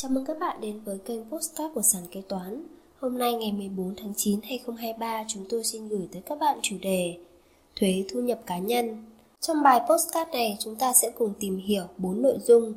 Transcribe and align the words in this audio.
Chào 0.00 0.10
mừng 0.10 0.24
các 0.24 0.38
bạn 0.38 0.60
đến 0.60 0.80
với 0.84 0.98
kênh 0.98 1.24
Postcard 1.30 1.74
của 1.74 1.82
Sàn 1.82 2.02
Kế 2.10 2.22
Toán. 2.28 2.62
Hôm 3.00 3.18
nay 3.18 3.32
ngày 3.32 3.52
14 3.52 3.94
tháng 3.96 4.12
9 4.16 4.40
2023 4.42 5.24
chúng 5.28 5.44
tôi 5.48 5.64
xin 5.64 5.88
gửi 5.88 6.08
tới 6.12 6.22
các 6.26 6.38
bạn 6.38 6.58
chủ 6.62 6.76
đề 6.82 7.16
Thuế 7.76 8.04
thu 8.08 8.20
nhập 8.20 8.40
cá 8.46 8.58
nhân. 8.58 9.04
Trong 9.40 9.62
bài 9.62 9.80
postcard 9.88 10.30
này 10.32 10.56
chúng 10.60 10.76
ta 10.76 10.92
sẽ 10.92 11.10
cùng 11.18 11.32
tìm 11.40 11.56
hiểu 11.56 11.82
4 11.96 12.22
nội 12.22 12.38
dung. 12.46 12.74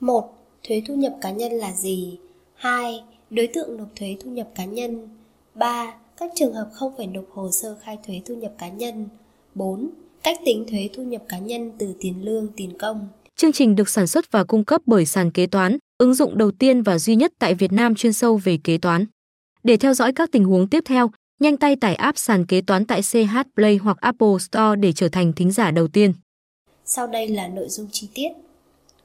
1. 0.00 0.34
Thuế 0.62 0.82
thu 0.86 0.94
nhập 0.94 1.12
cá 1.20 1.30
nhân 1.30 1.52
là 1.52 1.72
gì? 1.72 2.18
2. 2.54 3.04
Đối 3.30 3.46
tượng 3.46 3.76
nộp 3.76 3.88
thuế 3.96 4.16
thu 4.20 4.30
nhập 4.30 4.48
cá 4.54 4.64
nhân. 4.64 5.08
3. 5.54 5.94
Các 6.16 6.30
trường 6.34 6.54
hợp 6.54 6.70
không 6.72 6.92
phải 6.96 7.06
nộp 7.06 7.24
hồ 7.30 7.50
sơ 7.50 7.76
khai 7.82 7.98
thuế 8.06 8.20
thu 8.24 8.34
nhập 8.34 8.52
cá 8.58 8.68
nhân. 8.68 9.08
4. 9.54 9.90
Cách 10.22 10.38
tính 10.44 10.64
thuế 10.70 10.88
thu 10.92 11.02
nhập 11.02 11.22
cá 11.28 11.38
nhân 11.38 11.72
từ 11.78 11.94
tiền 12.00 12.24
lương, 12.24 12.48
tiền 12.56 12.78
công. 12.78 13.08
Chương 13.36 13.52
trình 13.52 13.76
được 13.76 13.88
sản 13.88 14.06
xuất 14.06 14.32
và 14.32 14.44
cung 14.44 14.64
cấp 14.64 14.82
bởi 14.86 15.06
sàn 15.06 15.30
kế 15.30 15.46
toán, 15.46 15.78
ứng 16.02 16.14
dụng 16.14 16.38
đầu 16.38 16.50
tiên 16.50 16.82
và 16.82 16.98
duy 16.98 17.16
nhất 17.16 17.32
tại 17.38 17.54
Việt 17.54 17.72
Nam 17.72 17.94
chuyên 17.94 18.12
sâu 18.12 18.36
về 18.36 18.58
kế 18.64 18.78
toán. 18.78 19.06
Để 19.62 19.76
theo 19.76 19.94
dõi 19.94 20.12
các 20.12 20.32
tình 20.32 20.44
huống 20.44 20.68
tiếp 20.68 20.84
theo, 20.86 21.10
nhanh 21.40 21.56
tay 21.56 21.76
tải 21.76 21.94
app 21.94 22.18
sàn 22.18 22.46
kế 22.46 22.60
toán 22.60 22.86
tại 22.86 23.00
CH 23.02 23.36
Play 23.54 23.76
hoặc 23.76 23.96
Apple 24.00 24.38
Store 24.40 24.76
để 24.80 24.92
trở 24.92 25.08
thành 25.08 25.32
thính 25.32 25.50
giả 25.50 25.70
đầu 25.70 25.88
tiên. 25.88 26.12
Sau 26.84 27.06
đây 27.06 27.28
là 27.28 27.48
nội 27.48 27.68
dung 27.68 27.88
chi 27.92 28.08
tiết. 28.14 28.28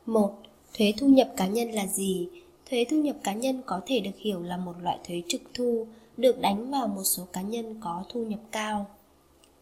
1. 0.06 0.38
Thuế 0.78 0.94
thu 0.98 1.08
nhập 1.08 1.30
cá 1.38 1.48
nhân 1.48 1.72
là 1.72 1.88
gì? 1.88 2.28
Thuế 2.70 2.86
thu 2.90 2.98
nhập 2.98 3.16
cá 3.24 3.34
nhân 3.34 3.62
có 3.66 3.82
thể 3.88 4.00
được 4.00 4.18
hiểu 4.18 4.42
là 4.42 4.58
một 4.58 4.74
loại 4.84 4.98
thuế 5.08 5.22
trực 5.28 5.42
thu 5.54 5.88
được 6.18 6.42
đánh 6.42 6.72
vào 6.72 6.88
một 6.88 7.04
số 7.04 7.28
cá 7.34 7.42
nhân 7.42 7.76
có 7.80 8.04
thu 8.10 8.26
nhập 8.26 8.40
cao. 8.52 8.86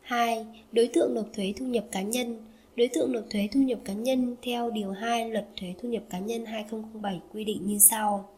2. 0.01 0.45
Đối 0.71 0.87
tượng 0.93 1.13
nộp 1.13 1.25
thuế 1.35 1.53
thu 1.57 1.65
nhập 1.65 1.85
cá 1.91 2.01
nhân 2.01 2.37
Đối 2.75 2.87
tượng 2.87 3.11
nộp 3.11 3.23
thuế 3.29 3.49
thu 3.51 3.59
nhập 3.59 3.79
cá 3.85 3.93
nhân 3.93 4.35
theo 4.41 4.69
Điều 4.71 4.91
2 4.91 5.29
Luật 5.29 5.47
Thuế 5.55 5.73
Thu 5.81 5.89
nhập 5.89 6.03
Cá 6.09 6.19
nhân 6.19 6.45
2007 6.45 7.21
quy 7.33 7.43
định 7.43 7.67
như 7.67 7.77
sau. 7.79 8.29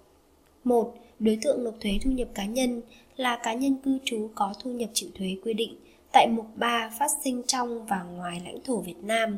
1. 0.63 0.93
Đối 1.19 1.37
tượng 1.41 1.63
nộp 1.63 1.73
thuế 1.81 1.91
thu 2.03 2.11
nhập 2.11 2.27
cá 2.33 2.45
nhân 2.45 2.81
là 3.15 3.39
cá 3.43 3.53
nhân 3.53 3.75
cư 3.83 3.99
trú 4.05 4.29
có 4.35 4.53
thu 4.63 4.71
nhập 4.71 4.89
chịu 4.93 5.09
thuế 5.15 5.37
quy 5.43 5.53
định 5.53 5.75
tại 6.13 6.27
mục 6.27 6.45
3 6.55 6.89
phát 6.99 7.07
sinh 7.23 7.43
trong 7.47 7.85
và 7.85 8.03
ngoài 8.03 8.41
lãnh 8.45 8.63
thổ 8.63 8.79
Việt 8.79 9.03
Nam 9.03 9.37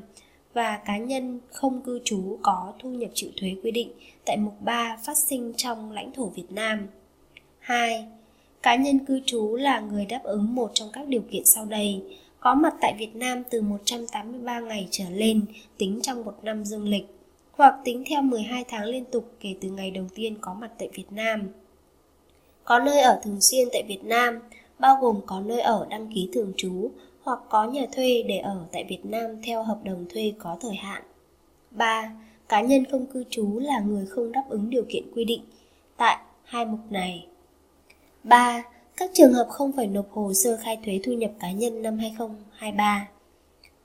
và 0.54 0.80
cá 0.86 0.98
nhân 0.98 1.40
không 1.52 1.82
cư 1.82 2.00
trú 2.06 2.38
có 2.42 2.74
thu 2.80 2.90
nhập 2.90 3.10
chịu 3.14 3.30
thuế 3.38 3.56
quy 3.64 3.72
định 3.72 3.92
tại 4.26 4.38
mục 4.38 4.54
3 4.62 4.98
phát 5.06 5.18
sinh 5.18 5.54
trong 5.58 5.92
lãnh 5.92 6.12
thổ 6.12 6.26
Việt 6.26 6.52
Nam. 6.52 6.88
2. 7.60 8.08
Cá 8.62 8.76
nhân 8.76 9.06
cư 9.06 9.22
trú 9.26 9.56
là 9.56 9.80
người 9.80 10.06
đáp 10.06 10.22
ứng 10.24 10.56
một 10.56 10.72
trong 10.74 10.90
các 10.94 11.08
điều 11.08 11.22
kiện 11.32 11.44
sau 11.46 11.66
đây: 11.66 12.02
có 12.40 12.56
mặt 12.56 12.74
tại 12.82 12.96
Việt 12.98 13.16
Nam 13.16 13.44
từ 13.50 13.62
183 13.62 14.60
ngày 14.60 14.88
trở 14.92 15.06
lên 15.10 15.46
tính 15.78 16.00
trong 16.04 16.26
một 16.26 16.36
năm 16.44 16.66
dương 16.66 16.88
lịch, 16.88 17.06
hoặc 17.52 17.76
tính 17.84 18.04
theo 18.10 18.22
12 18.22 18.64
tháng 18.68 18.86
liên 18.86 19.06
tục 19.06 19.32
kể 19.40 19.56
từ 19.62 19.70
ngày 19.70 19.92
đầu 19.92 20.06
tiên 20.16 20.38
có 20.42 20.54
mặt 20.54 20.72
tại 20.78 20.90
Việt 20.94 21.12
Nam. 21.12 21.48
Có 22.64 22.80
nơi 22.80 23.02
ở 23.02 23.20
thường 23.24 23.42
xuyên 23.42 23.68
tại 23.72 23.84
Việt 23.88 24.04
Nam, 24.04 24.40
bao 24.80 24.98
gồm 25.02 25.22
có 25.26 25.42
nơi 25.42 25.62
ở 25.62 25.88
đăng 25.90 26.14
ký 26.14 26.30
thường 26.34 26.54
trú 26.58 26.92
hoặc 27.24 27.40
có 27.50 27.66
nhà 27.66 27.86
thuê 27.92 28.24
để 28.28 28.38
ở 28.38 28.66
tại 28.72 28.86
Việt 28.90 29.06
Nam 29.06 29.42
theo 29.44 29.64
hợp 29.64 29.80
đồng 29.84 30.06
thuê 30.10 30.34
có 30.40 30.58
thời 30.62 30.76
hạn. 30.76 31.04
3. 31.72 32.12
Cá 32.50 32.62
nhân 32.62 32.86
không 32.92 33.06
cư 33.06 33.24
trú 33.30 33.60
là 33.60 33.80
người 33.80 34.06
không 34.06 34.32
đáp 34.32 34.44
ứng 34.50 34.70
điều 34.70 34.84
kiện 34.90 35.04
quy 35.16 35.26
định 35.26 35.42
tại 35.98 36.18
hai 36.44 36.66
mục 36.66 36.80
này. 36.90 37.28
3 38.24 38.64
các 39.00 39.12
trường 39.14 39.34
hợp 39.34 39.48
không 39.50 39.72
phải 39.76 39.88
nộp 39.88 40.12
hồ 40.12 40.34
sơ 40.34 40.58
khai 40.58 40.78
thuế 40.86 41.00
thu 41.04 41.12
nhập 41.12 41.32
cá 41.40 41.52
nhân 41.52 41.82
năm 41.82 41.98
2023. 41.98 43.08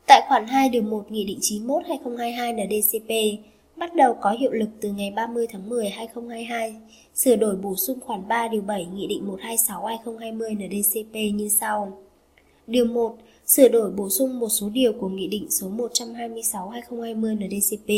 Tại 0.07 0.23
khoản 0.29 0.47
2 0.47 0.69
điều 0.69 0.83
1 0.83 1.11
Nghị 1.11 1.25
định 1.25 1.39
91 1.41 1.83
2022 1.89 2.53
NDCP 2.53 3.41
bắt 3.77 3.95
đầu 3.95 4.17
có 4.21 4.31
hiệu 4.31 4.53
lực 4.53 4.69
từ 4.81 4.93
ngày 4.93 5.11
30 5.11 5.47
tháng 5.51 5.69
10 5.69 5.89
2022, 5.89 6.77
sửa 7.15 7.37
đổi 7.37 7.57
bổ 7.57 7.77
sung 7.77 7.99
khoản 8.01 8.29
3 8.29 8.49
điều 8.49 8.63
7 8.63 8.87
Nghị 8.95 9.07
định 9.07 9.27
126 9.27 9.87
2020 9.87 10.55
NDCP 10.55 11.15
như 11.35 11.49
sau. 11.49 11.99
Điều 12.67 12.85
1. 12.85 13.17
Sửa 13.47 13.69
đổi 13.69 13.91
bổ 13.91 14.09
sung 14.09 14.41
một 14.41 14.49
số 14.49 14.69
điều 14.69 14.93
của 14.93 15.09
Nghị 15.09 15.29
định 15.29 15.51
số 15.51 15.69
126 15.69 16.69
2020 16.69 17.35
NDCP 17.35 17.89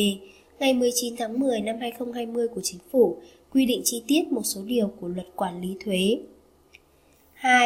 ngày 0.58 0.74
19 0.74 1.14
tháng 1.18 1.40
10 1.40 1.60
năm 1.60 1.76
2020 1.80 2.48
của 2.48 2.60
Chính 2.64 2.80
phủ 2.92 3.16
quy 3.52 3.66
định 3.66 3.80
chi 3.84 4.02
tiết 4.06 4.32
một 4.32 4.42
số 4.44 4.60
điều 4.66 4.90
của 5.00 5.08
luật 5.08 5.26
quản 5.36 5.60
lý 5.60 5.76
thuế 5.84 6.18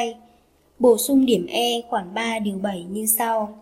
2. 0.00 0.15
Bổ 0.78 0.99
sung 0.99 1.27
điểm 1.27 1.47
E 1.47 1.81
khoản 1.88 2.15
3 2.15 2.38
điều 2.38 2.59
7 2.59 2.84
như 2.84 3.06
sau. 3.06 3.59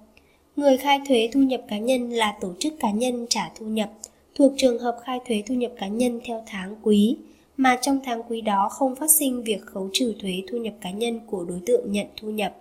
Người 0.56 0.76
khai 0.76 1.00
thuế 1.08 1.28
thu 1.32 1.40
nhập 1.40 1.60
cá 1.68 1.78
nhân 1.78 2.10
là 2.10 2.36
tổ 2.40 2.52
chức 2.58 2.74
cá 2.80 2.90
nhân 2.90 3.26
trả 3.30 3.50
thu 3.58 3.66
nhập 3.66 3.90
thuộc 4.34 4.52
trường 4.56 4.78
hợp 4.78 4.98
khai 5.04 5.18
thuế 5.28 5.42
thu 5.46 5.54
nhập 5.54 5.72
cá 5.78 5.86
nhân 5.88 6.20
theo 6.24 6.42
tháng 6.46 6.76
quý 6.82 7.16
mà 7.56 7.78
trong 7.82 8.00
tháng 8.04 8.22
quý 8.28 8.40
đó 8.40 8.68
không 8.68 8.96
phát 8.96 9.10
sinh 9.18 9.42
việc 9.42 9.66
khấu 9.66 9.88
trừ 9.92 10.14
thuế 10.20 10.42
thu 10.50 10.58
nhập 10.58 10.74
cá 10.80 10.90
nhân 10.90 11.20
của 11.26 11.44
đối 11.44 11.60
tượng 11.66 11.92
nhận 11.92 12.06
thu 12.16 12.30
nhập. 12.30 12.56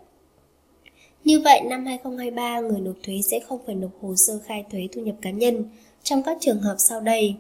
Như 1.23 1.39
vậy, 1.39 1.61
năm 1.61 1.85
2023, 1.85 2.59
người 2.59 2.79
nộp 2.79 2.95
thuế 3.03 3.21
sẽ 3.21 3.39
không 3.39 3.59
phải 3.65 3.75
nộp 3.75 3.91
hồ 4.01 4.15
sơ 4.15 4.39
khai 4.45 4.65
thuế 4.71 4.87
thu 4.91 5.01
nhập 5.01 5.15
cá 5.21 5.31
nhân 5.31 5.63
trong 6.03 6.23
các 6.23 6.37
trường 6.41 6.61
hợp 6.61 6.75
sau 6.79 7.01
đây 7.01 7.35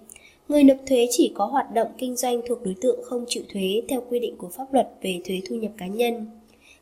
người 0.47 0.63
nộp 0.63 0.77
thuế 0.87 1.07
chỉ 1.11 1.31
có 1.35 1.45
hoạt 1.45 1.73
động 1.73 1.87
kinh 1.97 2.15
doanh 2.15 2.41
thuộc 2.47 2.63
đối 2.63 2.75
tượng 2.81 2.99
không 3.03 3.25
chịu 3.27 3.43
thuế 3.53 3.81
theo 3.89 4.03
quy 4.09 4.19
định 4.19 4.37
của 4.37 4.49
pháp 4.49 4.73
luật 4.73 4.89
về 5.01 5.21
thuế 5.25 5.41
thu 5.49 5.55
nhập 5.55 5.71
cá 5.77 5.87
nhân. 5.87 6.25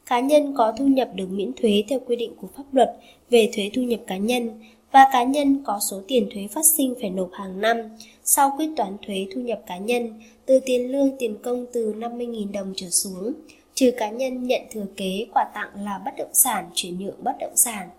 Cá 0.06 0.20
nhân 0.20 0.54
có 0.58 0.74
thu 0.78 0.88
nhập 0.88 1.10
được 1.16 1.28
miễn 1.30 1.54
thuế 1.54 1.84
theo 1.88 2.00
quy 2.08 2.16
định 2.16 2.34
của 2.42 2.48
pháp 2.58 2.64
luật 2.72 2.96
về 3.30 3.50
thuế 3.56 3.70
thu 3.74 3.82
nhập 3.82 4.00
cá 4.08 4.18
nhân 4.18 4.50
và 4.92 5.08
cá 5.12 5.24
nhân 5.24 5.64
có 5.66 5.80
số 5.92 6.02
tiền 6.08 6.30
thuế 6.34 6.48
phát 6.48 6.66
sinh 6.78 6.94
phải 7.02 7.10
nộp 7.10 7.30
hàng 7.34 7.62
năm 7.62 7.78
sau 8.24 8.54
quyết 8.58 8.70
toán 8.78 8.98
thuế 9.08 9.28
thu 9.36 9.42
nhập 9.42 9.62
cá 9.68 9.78
nhân 9.78 10.22
từ 10.46 10.60
tiền 10.60 10.92
lương 10.92 11.18
tiền 11.20 11.36
công 11.44 11.66
từ 11.74 11.94
50.000 11.94 12.52
đồng 12.52 12.74
trở 12.76 12.90
xuống, 12.90 13.34
trừ 13.74 13.92
cá 13.98 14.10
nhân 14.10 14.44
nhận 14.44 14.62
thừa 14.72 14.86
kế 14.98 15.26
quà 15.34 15.46
tặng 15.54 15.70
là 15.86 16.02
bất 16.06 16.12
động 16.18 16.34
sản 16.34 16.70
chuyển 16.74 17.00
nhượng 17.00 17.24
bất 17.24 17.34
động 17.40 17.56
sản. 17.56 17.90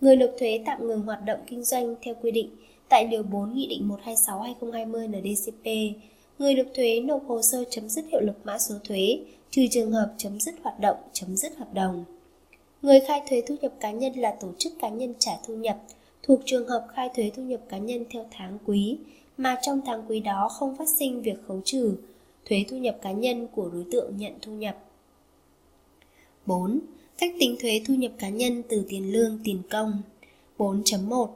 Người 0.00 0.16
nộp 0.16 0.30
thuế 0.38 0.60
tạm 0.66 0.88
ngừng 0.88 1.02
hoạt 1.02 1.24
động 1.24 1.38
kinh 1.46 1.64
doanh 1.64 1.94
theo 2.02 2.14
quy 2.22 2.30
định 2.30 2.50
Tại 2.94 3.04
Điều 3.04 3.22
4 3.22 3.54
Nghị 3.54 3.66
định 3.66 3.88
126-2020 4.04 5.08
NDCP, 5.08 5.96
người 6.38 6.54
nộp 6.54 6.66
thuế 6.74 7.00
nộp 7.00 7.22
hồ 7.26 7.42
sơ 7.42 7.64
chấm 7.70 7.88
dứt 7.88 8.04
hiệu 8.12 8.20
lực 8.20 8.36
mã 8.44 8.58
số 8.58 8.74
thuế, 8.84 9.18
trừ 9.50 9.62
trường 9.70 9.92
hợp 9.92 10.14
chấm 10.16 10.40
dứt 10.40 10.54
hoạt 10.62 10.80
động, 10.80 10.96
chấm 11.12 11.36
dứt 11.36 11.56
hợp 11.56 11.74
đồng. 11.74 12.04
Người 12.82 13.00
khai 13.00 13.22
thuế 13.28 13.42
thu 13.46 13.54
nhập 13.60 13.72
cá 13.80 13.90
nhân 13.90 14.12
là 14.12 14.36
tổ 14.40 14.48
chức 14.58 14.72
cá 14.78 14.88
nhân 14.88 15.14
trả 15.18 15.32
thu 15.46 15.54
nhập, 15.54 15.78
thuộc 16.22 16.40
trường 16.44 16.68
hợp 16.68 16.86
khai 16.94 17.08
thuế 17.16 17.30
thu 17.36 17.42
nhập 17.42 17.60
cá 17.68 17.78
nhân 17.78 18.04
theo 18.10 18.26
tháng 18.30 18.58
quý, 18.66 18.98
mà 19.36 19.56
trong 19.62 19.80
tháng 19.86 20.04
quý 20.08 20.20
đó 20.20 20.48
không 20.48 20.76
phát 20.76 20.88
sinh 20.88 21.22
việc 21.22 21.36
khấu 21.48 21.60
trừ 21.64 21.96
thuế 22.44 22.64
thu 22.68 22.76
nhập 22.76 22.98
cá 23.02 23.12
nhân 23.12 23.46
của 23.54 23.68
đối 23.68 23.84
tượng 23.92 24.16
nhận 24.16 24.32
thu 24.42 24.52
nhập. 24.52 24.78
4. 26.46 26.80
Cách 27.18 27.32
tính 27.40 27.56
thuế 27.60 27.80
thu 27.86 27.94
nhập 27.94 28.12
cá 28.18 28.28
nhân 28.28 28.62
từ 28.68 28.84
tiền 28.88 29.12
lương, 29.12 29.38
tiền 29.44 29.62
công 29.70 30.02
4.1 30.58 31.26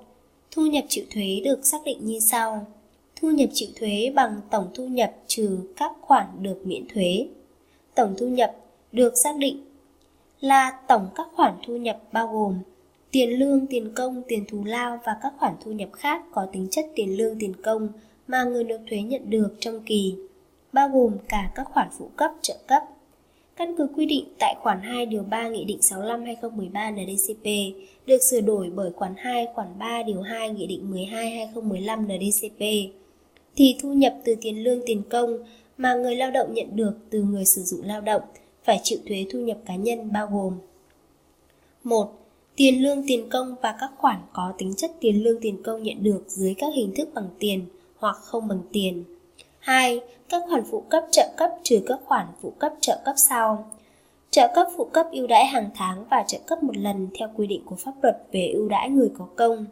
Thu 0.50 0.66
nhập 0.66 0.84
chịu 0.88 1.04
thuế 1.10 1.40
được 1.44 1.66
xác 1.66 1.78
định 1.84 2.06
như 2.06 2.20
sau. 2.20 2.66
Thu 3.16 3.30
nhập 3.30 3.48
chịu 3.52 3.68
thuế 3.76 4.12
bằng 4.14 4.40
tổng 4.50 4.70
thu 4.74 4.86
nhập 4.86 5.14
trừ 5.26 5.58
các 5.76 5.92
khoản 6.00 6.26
được 6.40 6.66
miễn 6.66 6.88
thuế. 6.88 7.28
Tổng 7.94 8.14
thu 8.18 8.28
nhập 8.28 8.56
được 8.92 9.12
xác 9.16 9.36
định 9.36 9.64
là 10.40 10.78
tổng 10.88 11.08
các 11.14 11.26
khoản 11.34 11.54
thu 11.66 11.76
nhập 11.76 12.02
bao 12.12 12.28
gồm 12.32 12.54
tiền 13.10 13.38
lương, 13.38 13.66
tiền 13.66 13.92
công, 13.94 14.22
tiền 14.28 14.44
thù 14.48 14.64
lao 14.64 15.00
và 15.06 15.16
các 15.22 15.32
khoản 15.38 15.54
thu 15.64 15.72
nhập 15.72 15.88
khác 15.92 16.22
có 16.32 16.46
tính 16.52 16.68
chất 16.70 16.86
tiền 16.94 17.16
lương, 17.16 17.38
tiền 17.38 17.54
công 17.62 17.88
mà 18.28 18.44
người 18.44 18.64
nộp 18.64 18.80
thuế 18.90 19.02
nhận 19.02 19.30
được 19.30 19.56
trong 19.60 19.80
kỳ, 19.86 20.14
bao 20.72 20.88
gồm 20.88 21.16
cả 21.28 21.50
các 21.54 21.68
khoản 21.72 21.88
phụ 21.98 22.10
cấp, 22.16 22.30
trợ 22.42 22.56
cấp. 22.66 22.82
Căn 23.58 23.74
cứ 23.78 23.86
quy 23.96 24.06
định 24.06 24.24
tại 24.38 24.54
khoản 24.62 24.80
2 24.82 25.06
điều 25.06 25.22
3 25.22 25.48
Nghị 25.48 25.64
định 25.64 25.78
65/2013 25.80 26.90
NDCP 26.94 27.44
được 28.06 28.18
sửa 28.30 28.40
đổi 28.40 28.70
bởi 28.74 28.90
khoản 28.96 29.14
2 29.16 29.46
khoản 29.54 29.68
3 29.78 30.02
điều 30.02 30.20
2 30.20 30.50
Nghị 30.50 30.66
định 30.66 30.90
12/2015 30.90 32.06
NDCP 32.06 32.60
thì 33.56 33.76
thu 33.80 33.92
nhập 33.92 34.14
từ 34.24 34.34
tiền 34.40 34.64
lương, 34.64 34.80
tiền 34.86 35.02
công 35.10 35.38
mà 35.76 35.94
người 35.94 36.16
lao 36.16 36.30
động 36.30 36.54
nhận 36.54 36.76
được 36.76 36.92
từ 37.10 37.22
người 37.22 37.44
sử 37.44 37.62
dụng 37.62 37.82
lao 37.84 38.00
động 38.00 38.22
phải 38.64 38.80
chịu 38.82 38.98
thuế 39.08 39.26
thu 39.30 39.38
nhập 39.38 39.58
cá 39.66 39.76
nhân 39.76 40.12
bao 40.12 40.28
gồm 40.32 40.58
1. 41.84 42.12
Tiền 42.56 42.82
lương, 42.82 43.06
tiền 43.06 43.28
công 43.30 43.54
và 43.62 43.76
các 43.80 43.90
khoản 43.96 44.20
có 44.32 44.52
tính 44.58 44.74
chất 44.76 44.90
tiền 45.00 45.22
lương, 45.22 45.40
tiền 45.40 45.62
công 45.62 45.82
nhận 45.82 46.02
được 46.02 46.24
dưới 46.28 46.54
các 46.58 46.74
hình 46.74 46.92
thức 46.96 47.08
bằng 47.14 47.28
tiền 47.38 47.64
hoặc 47.96 48.16
không 48.16 48.48
bằng 48.48 48.60
tiền 48.72 49.04
2. 49.68 50.00
Các 50.28 50.42
khoản 50.48 50.62
phụ 50.70 50.80
cấp 50.80 51.04
trợ 51.10 51.28
cấp 51.36 51.50
trừ 51.62 51.80
các 51.86 51.98
khoản 52.04 52.26
phụ 52.42 52.52
cấp 52.58 52.72
trợ 52.80 52.98
cấp 53.04 53.14
sau. 53.16 53.70
Trợ 54.30 54.48
cấp 54.54 54.66
phụ 54.76 54.84
cấp 54.84 55.06
ưu 55.12 55.26
đãi 55.26 55.46
hàng 55.46 55.70
tháng 55.74 56.04
và 56.10 56.24
trợ 56.26 56.38
cấp 56.46 56.62
một 56.62 56.76
lần 56.76 57.08
theo 57.18 57.28
quy 57.36 57.46
định 57.46 57.62
của 57.64 57.76
pháp 57.76 57.92
luật 58.02 58.16
về 58.32 58.50
ưu 58.54 58.68
đãi 58.68 58.90
người 58.90 59.10
có 59.18 59.26
công. 59.36 59.66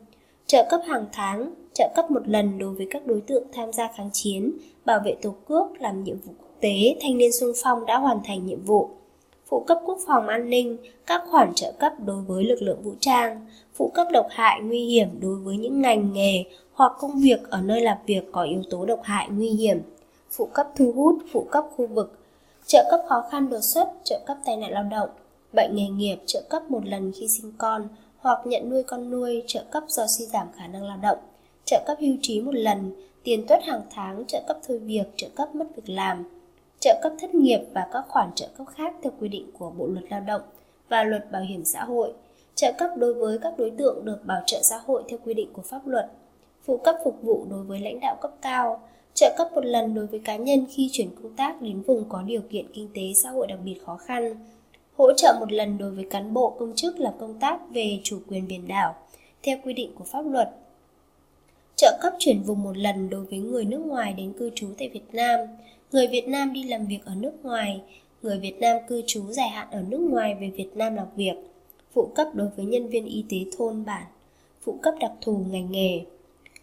Trợ 0.46 0.66
cấp 0.70 0.81
hàng 0.87 1.04
tháng, 1.12 1.54
trợ 1.75 1.88
cấp 1.96 2.10
một 2.10 2.28
lần 2.28 2.58
đối 2.58 2.75
với 2.75 2.87
các 2.90 3.06
đối 3.06 3.20
tượng 3.20 3.44
tham 3.52 3.72
gia 3.72 3.93
kháng 3.96 4.10
chiến, 4.12 4.52
bảo 4.84 5.00
vệ 5.04 5.14
tổ 5.22 5.34
quốc, 5.48 5.72
làm 5.78 6.04
nhiệm 6.04 6.20
vụ 6.20 6.32
quốc 6.38 6.54
tế, 6.60 6.96
thanh 7.00 7.19
niên 7.19 7.32
sung 7.32 7.52
phong 7.62 7.87
đã 7.87 7.99
hoàn 7.99 8.20
thành 8.25 8.46
nhiệm 8.46 8.64
vụ. 8.64 8.90
Phụ 9.49 9.60
cấp 9.60 9.78
quốc 9.84 9.99
phòng 10.06 10.28
an 10.28 10.50
ninh, 10.50 10.76
các 11.06 11.22
khoản 11.31 11.54
trợ 11.54 11.72
cấp 11.72 11.92
đối 12.04 12.22
với 12.22 12.44
lực 12.44 12.62
lượng 12.62 12.82
vũ 12.82 12.94
trang, 13.00 13.46
phụ 13.75 13.88
cấp 13.94 14.06
độc 14.12 14.26
hại 14.31 14.60
nguy 14.60 14.84
hiểm 14.84 15.08
đối 15.20 15.37
với 15.37 15.56
những 15.56 15.81
ngành 15.81 16.12
nghề 16.12 16.44
hoặc 16.76 16.93
công 16.99 17.20
việc 17.20 17.50
ở 17.50 17.61
nơi 17.61 17.81
làm 17.81 17.99
việc 18.06 18.32
có 18.32 18.43
yếu 18.43 18.62
tố 18.70 18.84
độc 18.84 19.00
hại 19.02 19.28
nguy 19.31 19.49
hiểm, 19.49 19.82
phụ 20.31 20.49
cấp 20.55 20.67
thu 20.76 20.93
hút, 20.93 21.19
phụ 21.32 21.46
cấp 21.50 21.64
khu 21.76 21.87
vực, 21.87 22.19
trợ 22.67 22.88
cấp 22.90 23.00
khó 23.08 23.25
khăn 23.31 23.50
đột 23.50 23.61
xuất, 23.61 23.88
trợ 24.05 24.20
cấp 24.26 24.37
tai 24.44 24.56
nạn 24.56 24.73
lao 24.73 24.82
động, 24.82 25.08
bệnh 25.52 25.76
nghề 25.76 25.88
nghiệp, 25.88 26.19
trợ 26.26 26.43
cấp 26.49 26.70
một 26.70 26.87
lần 26.87 27.12
khi 27.12 27.28
sinh 27.28 27.52
con 27.58 27.88
hoặc 28.19 28.46
nhận 28.46 28.70
nuôi 28.70 28.82
con 28.82 29.11
nuôi, 29.11 29.43
trợ 29.46 29.64
cấp 29.70 29.84
do 29.88 30.06
suy 30.06 30.25
giảm 30.25 30.46
khả 30.56 30.67
năng 30.67 30.82
lao 30.82 30.99
động, 31.02 31.19
trợ 31.64 31.82
cấp 31.87 31.99
hưu 32.00 32.17
trí 32.23 32.40
một 32.40 32.55
lần, 32.55 32.93
tiền 33.25 33.46
tuất 33.49 33.64
hàng 33.64 33.82
tháng, 33.90 34.25
trợ 34.28 34.43
cấp 34.49 34.56
thôi 34.69 34.78
việc, 34.78 35.06
trợ 35.17 35.28
cấp 35.37 35.55
mất 35.55 35.67
việc 35.76 35.94
làm, 35.94 36.25
trợ 36.81 37.00
cấp 37.02 37.12
thất 37.20 37.34
nghiệp 37.34 37.61
và 37.75 37.87
các 37.93 38.05
khoản 38.08 38.31
trợ 38.34 38.49
cấp 38.58 38.67
khác 38.76 38.94
theo 39.02 39.12
quy 39.20 39.28
định 39.28 39.50
của 39.58 39.70
Bộ 39.70 39.87
luật 39.87 40.05
Lao 40.11 40.20
động 40.20 40.43
và 40.88 41.05
luật 41.05 41.32
bảo 41.32 41.43
hiểm 41.43 41.64
xã 41.64 41.84
hội, 41.84 42.12
trợ 42.55 42.73
cấp 42.78 42.90
đối 42.96 43.14
với 43.14 43.38
các 43.38 43.55
đối 43.58 43.70
tượng 43.70 44.05
được 44.05 44.19
bảo 44.25 44.43
trợ 44.46 44.58
xã 44.62 44.78
hội 44.87 45.02
theo 45.08 45.19
quy 45.25 45.34
định 45.34 45.52
của 45.52 45.62
pháp 45.62 45.87
luật, 45.87 46.11
phụ 46.66 46.76
cấp 46.76 46.96
phục 47.04 47.22
vụ 47.22 47.46
đối 47.50 47.62
với 47.62 47.80
lãnh 47.80 48.00
đạo 48.00 48.16
cấp 48.20 48.30
cao, 48.42 48.80
trợ 49.14 49.34
cấp 49.38 49.48
một 49.54 49.64
lần 49.64 49.94
đối 49.94 50.06
với 50.06 50.20
cá 50.24 50.36
nhân 50.36 50.66
khi 50.70 50.88
chuyển 50.92 51.08
công 51.22 51.36
tác 51.36 51.62
đến 51.62 51.82
vùng 51.82 52.04
có 52.08 52.22
điều 52.22 52.40
kiện 52.50 52.66
kinh 52.74 52.88
tế 52.94 53.02
xã 53.22 53.30
hội 53.30 53.46
đặc 53.46 53.58
biệt 53.64 53.78
khó 53.86 53.96
khăn, 53.96 54.34
hỗ 54.96 55.12
trợ 55.12 55.36
một 55.40 55.52
lần 55.52 55.78
đối 55.78 55.90
với 55.90 56.06
cán 56.10 56.34
bộ 56.34 56.50
công 56.58 56.72
chức 56.76 56.98
làm 56.98 57.14
công 57.18 57.38
tác 57.40 57.60
về 57.70 58.00
chủ 58.02 58.18
quyền 58.28 58.48
biển 58.48 58.68
đảo 58.68 58.94
theo 59.42 59.58
quy 59.64 59.72
định 59.72 59.90
của 59.98 60.04
pháp 60.04 60.22
luật. 60.22 60.48
Trợ 61.76 61.98
cấp 62.02 62.12
chuyển 62.18 62.42
vùng 62.42 62.62
một 62.62 62.76
lần 62.76 63.10
đối 63.10 63.24
với 63.24 63.38
người 63.38 63.64
nước 63.64 63.86
ngoài 63.86 64.12
đến 64.12 64.32
cư 64.38 64.50
trú 64.54 64.68
tại 64.78 64.88
Việt 64.88 65.14
Nam, 65.14 65.40
người 65.92 66.06
Việt 66.06 66.28
Nam 66.28 66.52
đi 66.52 66.62
làm 66.62 66.86
việc 66.86 67.04
ở 67.04 67.14
nước 67.14 67.32
ngoài, 67.42 67.80
người 68.22 68.38
Việt 68.38 68.58
Nam 68.60 68.76
cư 68.88 69.02
trú 69.06 69.22
dài 69.30 69.48
hạn 69.48 69.68
ở 69.70 69.82
nước 69.88 70.00
ngoài 70.00 70.34
về 70.40 70.50
Việt 70.50 70.70
Nam 70.74 70.94
làm 70.94 71.06
việc, 71.16 71.34
phụ 71.92 72.10
cấp 72.14 72.26
đối 72.34 72.48
với 72.56 72.66
nhân 72.66 72.88
viên 72.88 73.06
y 73.06 73.24
tế 73.28 73.36
thôn 73.58 73.84
bản, 73.84 74.04
phụ 74.62 74.78
cấp 74.82 74.94
đặc 75.00 75.12
thù 75.20 75.40
ngành 75.50 75.72
nghề. 75.72 76.00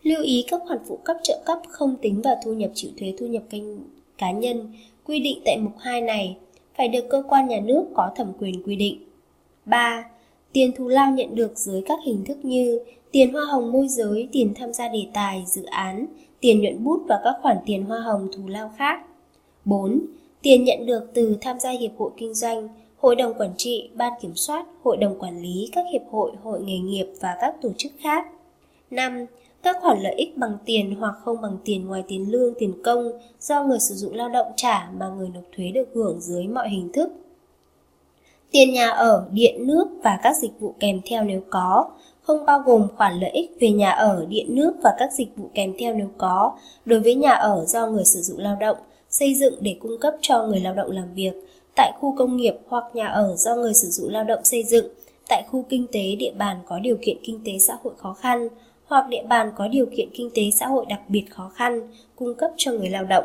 Lưu 0.04 0.24
ý 0.24 0.46
các 0.48 0.62
khoản 0.68 0.80
phụ 0.88 1.00
cấp 1.04 1.18
trợ 1.24 1.42
cấp 1.46 1.60
không 1.70 1.96
tính 2.02 2.22
vào 2.22 2.36
thu 2.46 2.54
nhập 2.54 2.72
chịu 2.74 2.92
thuế 3.00 3.14
thu 3.20 3.26
nhập 3.26 3.44
kênh 3.50 3.64
cá 4.18 4.32
nhân 4.32 4.74
quy 5.06 5.20
định 5.20 5.42
tại 5.46 5.58
mục 5.58 5.74
2 5.80 6.02
này 6.02 6.38
phải 6.78 6.88
được 6.88 7.10
cơ 7.10 7.24
quan 7.30 7.48
nhà 7.48 7.60
nước 7.60 7.86
có 7.94 8.12
thẩm 8.16 8.32
quyền 8.40 8.64
quy 8.64 8.76
định. 8.76 9.04
3. 9.66 10.06
Tiền 10.54 10.72
thù 10.76 10.88
lao 10.88 11.12
nhận 11.12 11.36
được 11.36 11.58
dưới 11.58 11.82
các 11.86 12.00
hình 12.06 12.24
thức 12.26 12.38
như 12.46 12.80
tiền 13.12 13.34
hoa 13.34 13.46
hồng 13.46 13.72
môi 13.72 13.88
giới, 13.88 14.28
tiền 14.32 14.54
tham 14.56 14.74
gia 14.74 14.88
đề 14.88 15.06
tài, 15.14 15.44
dự 15.48 15.64
án, 15.64 16.06
tiền 16.40 16.62
nhuận 16.62 16.84
bút 16.84 17.04
và 17.08 17.22
các 17.24 17.36
khoản 17.42 17.58
tiền 17.66 17.84
hoa 17.84 18.00
hồng 18.00 18.28
thù 18.36 18.48
lao 18.48 18.72
khác. 18.78 19.00
4. 19.66 20.00
Tiền 20.42 20.64
nhận 20.64 20.86
được 20.86 21.12
từ 21.14 21.38
tham 21.42 21.60
gia 21.60 21.70
hiệp 21.70 21.92
hội 21.98 22.12
kinh 22.18 22.34
doanh, 22.34 22.70
hội 22.98 23.16
đồng 23.16 23.34
quản 23.34 23.52
trị, 23.58 23.90
ban 23.94 24.14
kiểm 24.22 24.36
soát, 24.36 24.66
hội 24.84 24.98
đồng 24.98 25.20
quản 25.20 25.42
lý, 25.42 25.70
các 25.72 25.86
hiệp 25.92 26.02
hội, 26.12 26.32
hội 26.44 26.62
nghề 26.62 26.78
nghiệp 26.78 27.08
và 27.20 27.38
các 27.42 27.56
tổ 27.62 27.70
chức 27.78 27.92
khác. 28.00 28.28
5. 28.92 29.26
Các 29.64 29.78
khoản 29.82 30.00
lợi 30.02 30.14
ích 30.14 30.38
bằng 30.38 30.58
tiền 30.66 30.96
hoặc 31.00 31.16
không 31.24 31.42
bằng 31.42 31.58
tiền 31.66 31.88
ngoài 31.88 32.04
tiền 32.08 32.32
lương, 32.32 32.54
tiền 32.60 32.74
công 32.84 33.12
do 33.40 33.64
người 33.64 33.80
sử 33.80 33.96
dụng 33.96 34.14
lao 34.14 34.30
động 34.30 34.48
trả 34.56 34.90
mà 35.00 35.10
người 35.10 35.30
nộp 35.34 35.44
thuế 35.56 35.72
được 35.72 35.90
hưởng 35.94 36.22
dưới 36.22 36.48
mọi 36.48 36.70
hình 36.70 36.92
thức. 36.94 37.10
Tiền 38.52 38.74
nhà 38.74 38.90
ở, 38.90 39.28
điện 39.32 39.68
nước 39.68 39.86
và 40.04 40.20
các 40.24 40.38
dịch 40.38 40.60
vụ 40.60 40.76
kèm 40.80 41.02
theo 41.06 41.24
nếu 41.24 41.42
có, 41.50 41.90
không 42.22 42.46
bao 42.46 42.60
gồm 42.60 42.88
khoản 42.98 43.20
lợi 43.20 43.30
ích 43.30 43.52
về 43.60 43.72
nhà 43.72 43.92
ở, 43.92 44.26
điện 44.30 44.56
nước 44.56 44.74
và 44.84 44.94
các 45.00 45.14
dịch 45.14 45.38
vụ 45.38 45.50
kèm 45.54 45.74
theo 45.80 45.94
nếu 45.94 46.08
có, 46.18 46.58
đối 46.86 47.00
với 47.00 47.16
nhà 47.16 47.32
ở 47.32 47.66
do 47.68 47.88
người 47.88 48.06
sử 48.06 48.22
dụng 48.22 48.40
lao 48.40 48.58
động, 48.60 48.78
xây 49.10 49.36
dựng 49.36 49.54
để 49.62 49.76
cung 49.80 49.98
cấp 50.02 50.14
cho 50.22 50.48
người 50.48 50.60
lao 50.60 50.74
động 50.74 50.92
làm 50.92 51.14
việc, 51.14 51.34
tại 51.76 51.92
khu 52.00 52.16
công 52.18 52.38
nghiệp 52.38 52.56
hoặc 52.68 52.84
nhà 52.94 53.08
ở 53.08 53.36
do 53.36 53.56
người 53.56 53.74
sử 53.74 53.88
dụng 53.88 54.10
lao 54.10 54.24
động 54.24 54.44
xây 54.44 54.64
dựng, 54.64 54.86
tại 55.30 55.44
khu 55.52 55.66
kinh 55.70 55.88
tế 55.92 56.16
địa 56.16 56.34
bàn 56.38 56.58
có 56.66 56.80
điều 56.80 56.98
kiện 57.02 57.18
kinh 57.24 57.40
tế 57.46 57.52
xã 57.60 57.78
hội 57.84 57.94
khó 57.98 58.14
khăn, 58.14 58.50
hoặc 58.94 59.08
địa 59.10 59.24
bàn 59.30 59.52
có 59.56 59.68
điều 59.68 59.86
kiện 59.86 60.10
kinh 60.14 60.30
tế 60.34 60.42
xã 60.52 60.68
hội 60.68 60.86
đặc 60.90 61.02
biệt 61.08 61.26
khó 61.30 61.52
khăn, 61.56 61.88
cung 62.16 62.36
cấp 62.36 62.52
cho 62.58 62.72
người 62.72 62.90
lao 62.90 63.04
động. 63.04 63.24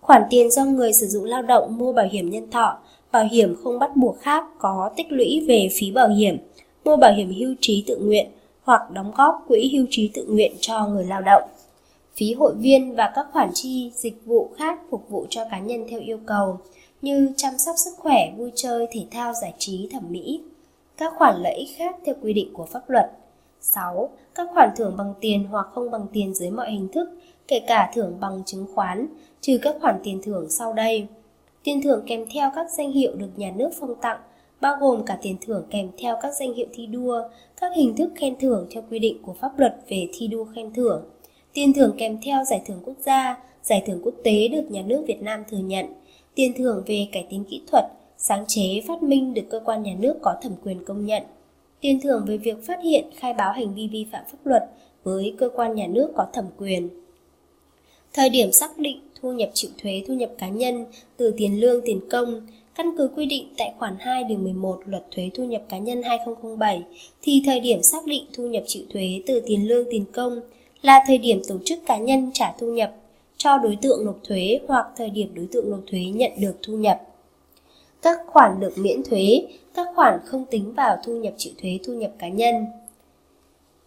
Khoản 0.00 0.22
tiền 0.30 0.50
do 0.50 0.64
người 0.64 0.92
sử 0.92 1.06
dụng 1.06 1.24
lao 1.24 1.42
động 1.42 1.78
mua 1.78 1.92
bảo 1.92 2.06
hiểm 2.10 2.30
nhân 2.30 2.50
thọ, 2.50 2.78
bảo 3.12 3.24
hiểm 3.30 3.56
không 3.62 3.78
bắt 3.78 3.96
buộc 3.96 4.20
khác 4.20 4.44
có 4.58 4.90
tích 4.96 5.12
lũy 5.12 5.44
về 5.48 5.68
phí 5.78 5.90
bảo 5.90 6.08
hiểm, 6.08 6.38
mua 6.84 6.96
bảo 6.96 7.12
hiểm 7.12 7.32
hưu 7.38 7.54
trí 7.60 7.84
tự 7.86 7.96
nguyện 7.96 8.26
hoặc 8.62 8.90
đóng 8.90 9.12
góp 9.16 9.44
quỹ 9.48 9.70
hưu 9.72 9.86
trí 9.90 10.10
tự 10.14 10.26
nguyện 10.28 10.52
cho 10.60 10.86
người 10.86 11.04
lao 11.04 11.20
động. 11.20 11.42
Phí 12.16 12.34
hội 12.34 12.54
viên 12.58 12.94
và 12.94 13.12
các 13.14 13.26
khoản 13.32 13.50
chi, 13.54 13.92
dịch 13.94 14.26
vụ 14.26 14.50
khác 14.56 14.78
phục 14.90 15.08
vụ 15.08 15.26
cho 15.30 15.44
cá 15.50 15.58
nhân 15.58 15.86
theo 15.90 16.00
yêu 16.00 16.18
cầu 16.26 16.58
như 17.02 17.32
chăm 17.36 17.58
sóc 17.58 17.74
sức 17.84 17.92
khỏe, 17.98 18.32
vui 18.36 18.50
chơi, 18.54 18.86
thể 18.92 19.04
thao, 19.10 19.32
giải 19.42 19.54
trí, 19.58 19.88
thẩm 19.92 20.02
mỹ. 20.08 20.40
Các 20.96 21.12
khoản 21.16 21.42
lợi 21.42 21.54
ích 21.54 21.68
khác 21.76 21.96
theo 22.04 22.14
quy 22.22 22.32
định 22.32 22.52
của 22.52 22.64
pháp 22.64 22.90
luật. 22.90 23.10
6. 23.60 24.10
Các 24.34 24.48
khoản 24.54 24.70
thưởng 24.76 24.94
bằng 24.96 25.14
tiền 25.20 25.44
hoặc 25.50 25.66
không 25.72 25.90
bằng 25.90 26.06
tiền 26.12 26.34
dưới 26.34 26.50
mọi 26.50 26.70
hình 26.70 26.88
thức, 26.88 27.08
kể 27.48 27.60
cả 27.66 27.90
thưởng 27.94 28.16
bằng 28.20 28.42
chứng 28.46 28.66
khoán, 28.74 29.06
trừ 29.40 29.58
các 29.62 29.76
khoản 29.80 30.00
tiền 30.04 30.20
thưởng 30.22 30.50
sau 30.50 30.72
đây. 30.72 31.06
Tiền 31.62 31.82
thưởng 31.82 32.02
kèm 32.06 32.24
theo 32.34 32.50
các 32.54 32.70
danh 32.70 32.92
hiệu 32.92 33.14
được 33.14 33.30
nhà 33.36 33.52
nước 33.56 33.70
phong 33.80 33.94
tặng, 33.94 34.20
bao 34.60 34.76
gồm 34.80 35.04
cả 35.04 35.18
tiền 35.22 35.36
thưởng 35.40 35.64
kèm 35.70 35.90
theo 35.98 36.16
các 36.22 36.34
danh 36.34 36.54
hiệu 36.54 36.66
thi 36.72 36.86
đua, 36.86 37.22
các 37.60 37.72
hình 37.76 37.96
thức 37.96 38.10
khen 38.16 38.38
thưởng 38.38 38.66
theo 38.70 38.82
quy 38.90 38.98
định 38.98 39.22
của 39.22 39.32
pháp 39.32 39.58
luật 39.58 39.76
về 39.88 40.08
thi 40.12 40.26
đua 40.26 40.44
khen 40.54 40.74
thưởng, 40.74 41.04
tiền 41.52 41.72
thưởng 41.72 41.94
kèm 41.98 42.18
theo 42.22 42.44
giải 42.44 42.62
thưởng 42.66 42.80
quốc 42.84 42.96
gia, 43.04 43.38
giải 43.62 43.82
thưởng 43.86 44.00
quốc 44.04 44.14
tế 44.24 44.48
được 44.48 44.70
nhà 44.70 44.82
nước 44.86 45.04
Việt 45.06 45.22
Nam 45.22 45.44
thừa 45.50 45.58
nhận, 45.58 45.86
tiền 46.34 46.52
thưởng 46.56 46.82
về 46.86 47.08
cải 47.12 47.26
tiến 47.30 47.44
kỹ 47.44 47.62
thuật, 47.70 47.84
sáng 48.16 48.44
chế, 48.48 48.82
phát 48.88 49.02
minh 49.02 49.34
được 49.34 49.42
cơ 49.50 49.60
quan 49.64 49.82
nhà 49.82 49.92
nước 49.98 50.14
có 50.22 50.34
thẩm 50.42 50.52
quyền 50.64 50.84
công 50.84 51.06
nhận, 51.06 51.22
tiền 51.80 52.00
thưởng 52.00 52.24
về 52.26 52.36
việc 52.36 52.66
phát 52.66 52.78
hiện, 52.82 53.04
khai 53.16 53.34
báo 53.34 53.52
hành 53.52 53.74
vi 53.74 53.88
vi 53.88 54.06
phạm 54.12 54.24
pháp 54.30 54.38
luật 54.44 54.62
với 55.04 55.34
cơ 55.38 55.48
quan 55.54 55.74
nhà 55.74 55.86
nước 55.86 56.12
có 56.16 56.26
thẩm 56.32 56.44
quyền. 56.58 56.88
Thời 58.12 58.28
điểm 58.28 58.52
xác 58.52 58.78
định 58.78 59.00
thu 59.20 59.32
nhập 59.32 59.50
chịu 59.54 59.70
thuế 59.82 60.02
thu 60.06 60.14
nhập 60.14 60.30
cá 60.38 60.48
nhân 60.48 60.84
từ 61.16 61.34
tiền 61.36 61.60
lương 61.60 61.80
tiền 61.84 62.00
công 62.10 62.46
căn 62.74 62.96
cứ 62.98 63.10
quy 63.16 63.26
định 63.26 63.48
tại 63.58 63.72
khoản 63.78 63.96
2 63.98 64.24
điều 64.24 64.38
11 64.38 64.80
Luật 64.86 65.04
thuế 65.10 65.30
thu 65.34 65.44
nhập 65.44 65.62
cá 65.68 65.78
nhân 65.78 66.02
2007 66.02 66.82
thì 67.22 67.42
thời 67.46 67.60
điểm 67.60 67.82
xác 67.82 68.06
định 68.06 68.24
thu 68.32 68.46
nhập 68.46 68.62
chịu 68.66 68.82
thuế 68.92 69.22
từ 69.26 69.40
tiền 69.46 69.68
lương 69.68 69.86
tiền 69.90 70.04
công 70.12 70.40
là 70.82 71.04
thời 71.06 71.18
điểm 71.18 71.42
tổ 71.48 71.58
chức 71.64 71.78
cá 71.86 71.98
nhân 71.98 72.30
trả 72.34 72.52
thu 72.58 72.72
nhập 72.72 72.94
cho 73.36 73.58
đối 73.58 73.76
tượng 73.82 74.04
nộp 74.04 74.18
thuế 74.24 74.60
hoặc 74.68 74.86
thời 74.96 75.10
điểm 75.10 75.34
đối 75.34 75.46
tượng 75.52 75.70
nộp 75.70 75.80
thuế 75.90 76.00
nhận 76.00 76.32
được 76.38 76.56
thu 76.62 76.72
nhập. 76.72 77.02
Các 78.02 78.20
khoản 78.26 78.60
được 78.60 78.72
miễn 78.76 79.02
thuế, 79.02 79.42
các 79.74 79.88
khoản 79.94 80.20
không 80.24 80.44
tính 80.44 80.74
vào 80.74 80.98
thu 81.04 81.12
nhập 81.12 81.34
chịu 81.36 81.52
thuế 81.62 81.78
thu 81.84 81.92
nhập 81.92 82.10
cá 82.18 82.28
nhân. 82.28 82.66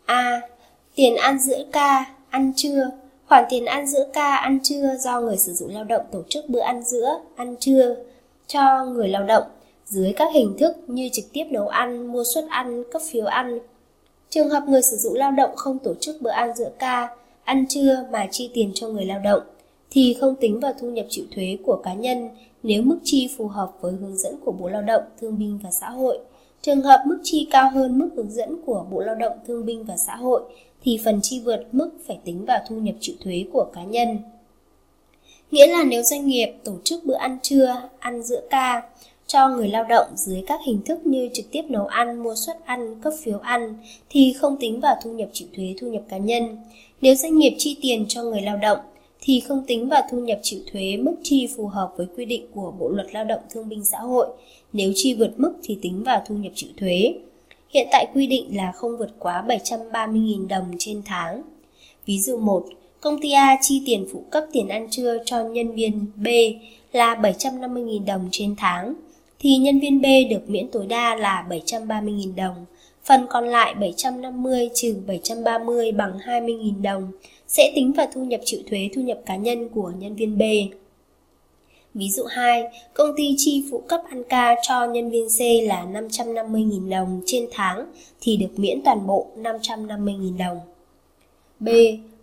A. 0.05 0.41
Tiền 0.95 1.15
ăn 1.15 1.39
giữa 1.39 1.65
ca, 1.71 2.05
ăn 2.29 2.53
trưa, 2.55 2.89
Khoản 3.33 3.45
tiền 3.49 3.65
ăn 3.65 3.87
giữa 3.87 4.05
ca, 4.13 4.35
ăn 4.35 4.59
trưa 4.63 4.95
do 4.99 5.19
người 5.21 5.37
sử 5.37 5.53
dụng 5.53 5.69
lao 5.69 5.83
động 5.83 6.01
tổ 6.11 6.23
chức 6.29 6.49
bữa 6.49 6.59
ăn 6.59 6.83
giữa, 6.83 7.19
ăn 7.35 7.55
trưa 7.59 7.95
cho 8.47 8.85
người 8.85 9.07
lao 9.07 9.23
động 9.23 9.43
dưới 9.85 10.13
các 10.13 10.27
hình 10.33 10.55
thức 10.57 10.75
như 10.87 11.09
trực 11.13 11.25
tiếp 11.33 11.45
nấu 11.51 11.67
ăn, 11.67 12.07
mua 12.07 12.23
suất 12.23 12.45
ăn, 12.49 12.83
cấp 12.91 13.01
phiếu 13.11 13.25
ăn. 13.25 13.59
Trường 14.29 14.49
hợp 14.49 14.63
người 14.67 14.81
sử 14.81 14.97
dụng 14.97 15.13
lao 15.13 15.31
động 15.31 15.55
không 15.55 15.79
tổ 15.79 15.93
chức 15.99 16.21
bữa 16.21 16.29
ăn 16.29 16.55
giữa 16.55 16.69
ca, 16.79 17.15
ăn 17.43 17.65
trưa 17.69 18.05
mà 18.11 18.27
chi 18.31 18.49
tiền 18.53 18.71
cho 18.73 18.87
người 18.87 19.05
lao 19.05 19.19
động 19.19 19.41
thì 19.91 20.17
không 20.21 20.35
tính 20.35 20.59
vào 20.59 20.73
thu 20.79 20.89
nhập 20.89 21.05
chịu 21.09 21.25
thuế 21.35 21.57
của 21.65 21.75
cá 21.83 21.93
nhân 21.93 22.29
nếu 22.63 22.81
mức 22.81 22.99
chi 23.03 23.29
phù 23.37 23.47
hợp 23.47 23.71
với 23.81 23.93
hướng 23.93 24.17
dẫn 24.17 24.35
của 24.45 24.51
Bộ 24.51 24.69
Lao 24.69 24.81
động, 24.81 25.03
Thương 25.21 25.39
binh 25.39 25.59
và 25.63 25.71
Xã 25.71 25.89
hội. 25.89 26.19
Trường 26.61 26.81
hợp 26.81 27.03
mức 27.07 27.19
chi 27.23 27.47
cao 27.51 27.69
hơn 27.69 27.99
mức 27.99 28.09
hướng 28.15 28.31
dẫn 28.31 28.61
của 28.65 28.85
Bộ 28.91 28.99
Lao 28.99 29.15
động, 29.15 29.37
Thương 29.47 29.65
binh 29.65 29.83
và 29.83 29.97
Xã 29.97 30.15
hội 30.15 30.41
thì 30.83 30.99
phần 31.05 31.19
chi 31.21 31.39
vượt 31.39 31.65
mức 31.71 31.89
phải 32.07 32.19
tính 32.25 32.45
vào 32.45 32.59
thu 32.69 32.75
nhập 32.75 32.95
chịu 32.99 33.15
thuế 33.23 33.45
của 33.53 33.65
cá 33.73 33.83
nhân. 33.83 34.17
Nghĩa 35.51 35.67
là 35.67 35.83
nếu 35.83 36.03
doanh 36.03 36.27
nghiệp 36.27 36.53
tổ 36.63 36.73
chức 36.83 37.03
bữa 37.05 37.15
ăn 37.15 37.37
trưa, 37.41 37.81
ăn 37.99 38.23
giữa 38.23 38.41
ca 38.49 38.81
cho 39.27 39.49
người 39.49 39.67
lao 39.67 39.83
động 39.83 40.07
dưới 40.15 40.43
các 40.47 40.59
hình 40.65 40.81
thức 40.85 41.05
như 41.05 41.29
trực 41.33 41.45
tiếp 41.51 41.61
nấu 41.69 41.85
ăn, 41.85 42.23
mua 42.23 42.35
suất 42.35 42.65
ăn, 42.65 43.01
cấp 43.01 43.13
phiếu 43.23 43.39
ăn 43.39 43.75
thì 44.09 44.33
không 44.33 44.57
tính 44.59 44.79
vào 44.79 44.95
thu 45.03 45.11
nhập 45.11 45.29
chịu 45.33 45.47
thuế 45.55 45.73
thu 45.81 45.87
nhập 45.87 46.03
cá 46.09 46.17
nhân. 46.17 46.57
Nếu 47.01 47.15
doanh 47.15 47.37
nghiệp 47.37 47.55
chi 47.57 47.77
tiền 47.81 48.05
cho 48.07 48.23
người 48.23 48.41
lao 48.41 48.57
động 48.57 48.77
thì 49.25 49.39
không 49.39 49.63
tính 49.67 49.89
vào 49.89 50.01
thu 50.11 50.19
nhập 50.19 50.39
chịu 50.41 50.59
thuế 50.71 50.97
mức 50.97 51.15
chi 51.23 51.47
phù 51.55 51.67
hợp 51.67 51.93
với 51.97 52.07
quy 52.17 52.25
định 52.25 52.45
của 52.53 52.73
Bộ 52.79 52.89
luật 52.89 53.07
Lao 53.13 53.25
động 53.25 53.41
Thương 53.49 53.69
binh 53.69 53.85
Xã 53.85 53.97
hội. 53.97 54.27
Nếu 54.73 54.91
chi 54.95 55.13
vượt 55.13 55.33
mức 55.37 55.53
thì 55.63 55.77
tính 55.81 56.03
vào 56.03 56.23
thu 56.27 56.35
nhập 56.35 56.51
chịu 56.55 56.69
thuế. 56.77 57.13
Hiện 57.69 57.87
tại 57.91 58.07
quy 58.13 58.27
định 58.27 58.57
là 58.57 58.71
không 58.71 58.97
vượt 58.97 59.11
quá 59.19 59.43
730.000 59.47 60.47
đồng 60.47 60.65
trên 60.79 61.01
tháng. 61.05 61.41
Ví 62.05 62.19
dụ 62.19 62.37
1, 62.37 62.65
công 63.01 63.21
ty 63.21 63.31
A 63.31 63.57
chi 63.61 63.81
tiền 63.85 64.07
phụ 64.13 64.23
cấp 64.31 64.43
tiền 64.51 64.67
ăn 64.67 64.87
trưa 64.91 65.17
cho 65.25 65.43
nhân 65.43 65.71
viên 65.71 66.05
B 66.15 66.27
là 66.91 67.15
750.000 67.15 68.05
đồng 68.05 68.29
trên 68.31 68.55
tháng, 68.57 68.93
thì 69.39 69.57
nhân 69.57 69.79
viên 69.79 70.01
B 70.01 70.05
được 70.29 70.49
miễn 70.49 70.67
tối 70.67 70.85
đa 70.87 71.15
là 71.15 71.45
730.000 71.49 72.35
đồng. 72.35 72.65
Phần 73.03 73.25
còn 73.29 73.47
lại 73.47 73.73
750 73.73 74.69
trừ 74.73 74.95
730 75.07 75.91
bằng 75.91 76.17
20.000 76.17 76.81
đồng 76.81 77.11
sẽ 77.53 77.71
tính 77.75 77.91
vào 77.91 78.07
thu 78.13 78.23
nhập 78.23 78.41
chịu 78.45 78.59
thuế 78.69 78.89
thu 78.95 79.01
nhập 79.01 79.19
cá 79.25 79.35
nhân 79.35 79.69
của 79.69 79.91
nhân 79.99 80.15
viên 80.15 80.37
B. 80.37 80.41
Ví 81.93 82.09
dụ 82.09 82.23
2, 82.23 82.63
công 82.93 83.09
ty 83.17 83.33
chi 83.37 83.65
phụ 83.71 83.83
cấp 83.87 84.01
ăn 84.09 84.23
ca 84.29 84.55
cho 84.61 84.85
nhân 84.85 85.09
viên 85.09 85.27
C 85.29 85.67
là 85.67 85.85
550.000 85.85 86.89
đồng 86.89 87.21
trên 87.25 87.47
tháng 87.51 87.85
thì 88.21 88.37
được 88.37 88.59
miễn 88.59 88.81
toàn 88.85 89.07
bộ 89.07 89.27
550.000 89.37 90.37
đồng. 90.37 90.59
B. 91.59 91.69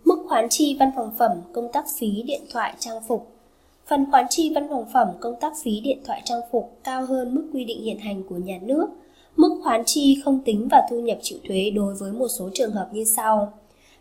Mức 0.05 0.25
khoán 0.27 0.49
chi 0.49 0.77
văn 0.79 0.91
phòng 0.95 1.11
phẩm, 1.19 1.31
công 1.53 1.71
tác 1.73 1.85
phí, 1.99 2.23
điện 2.25 2.41
thoại, 2.51 2.73
trang 2.79 3.01
phục. 3.07 3.27
Phần 3.87 4.05
khoán 4.11 4.25
chi 4.29 4.51
văn 4.55 4.67
phòng 4.69 4.85
phẩm 4.93 5.07
công 5.19 5.35
tác 5.41 5.53
phí 5.63 5.79
điện 5.79 5.97
thoại 6.05 6.21
trang 6.25 6.41
phục 6.51 6.77
cao 6.83 7.05
hơn 7.05 7.35
mức 7.35 7.49
quy 7.53 7.65
định 7.65 7.83
hiện 7.83 7.99
hành 7.99 8.23
của 8.29 8.37
nhà 8.37 8.59
nước. 8.61 8.87
Mức 9.35 9.59
khoán 9.63 9.83
chi 9.85 10.21
không 10.23 10.39
tính 10.45 10.67
vào 10.71 10.81
thu 10.89 10.99
nhập 11.01 11.17
chịu 11.21 11.39
thuế 11.47 11.69
đối 11.69 11.95
với 11.95 12.11
một 12.11 12.27
số 12.27 12.49
trường 12.53 12.71
hợp 12.71 12.89
như 12.93 13.03
sau. 13.03 13.53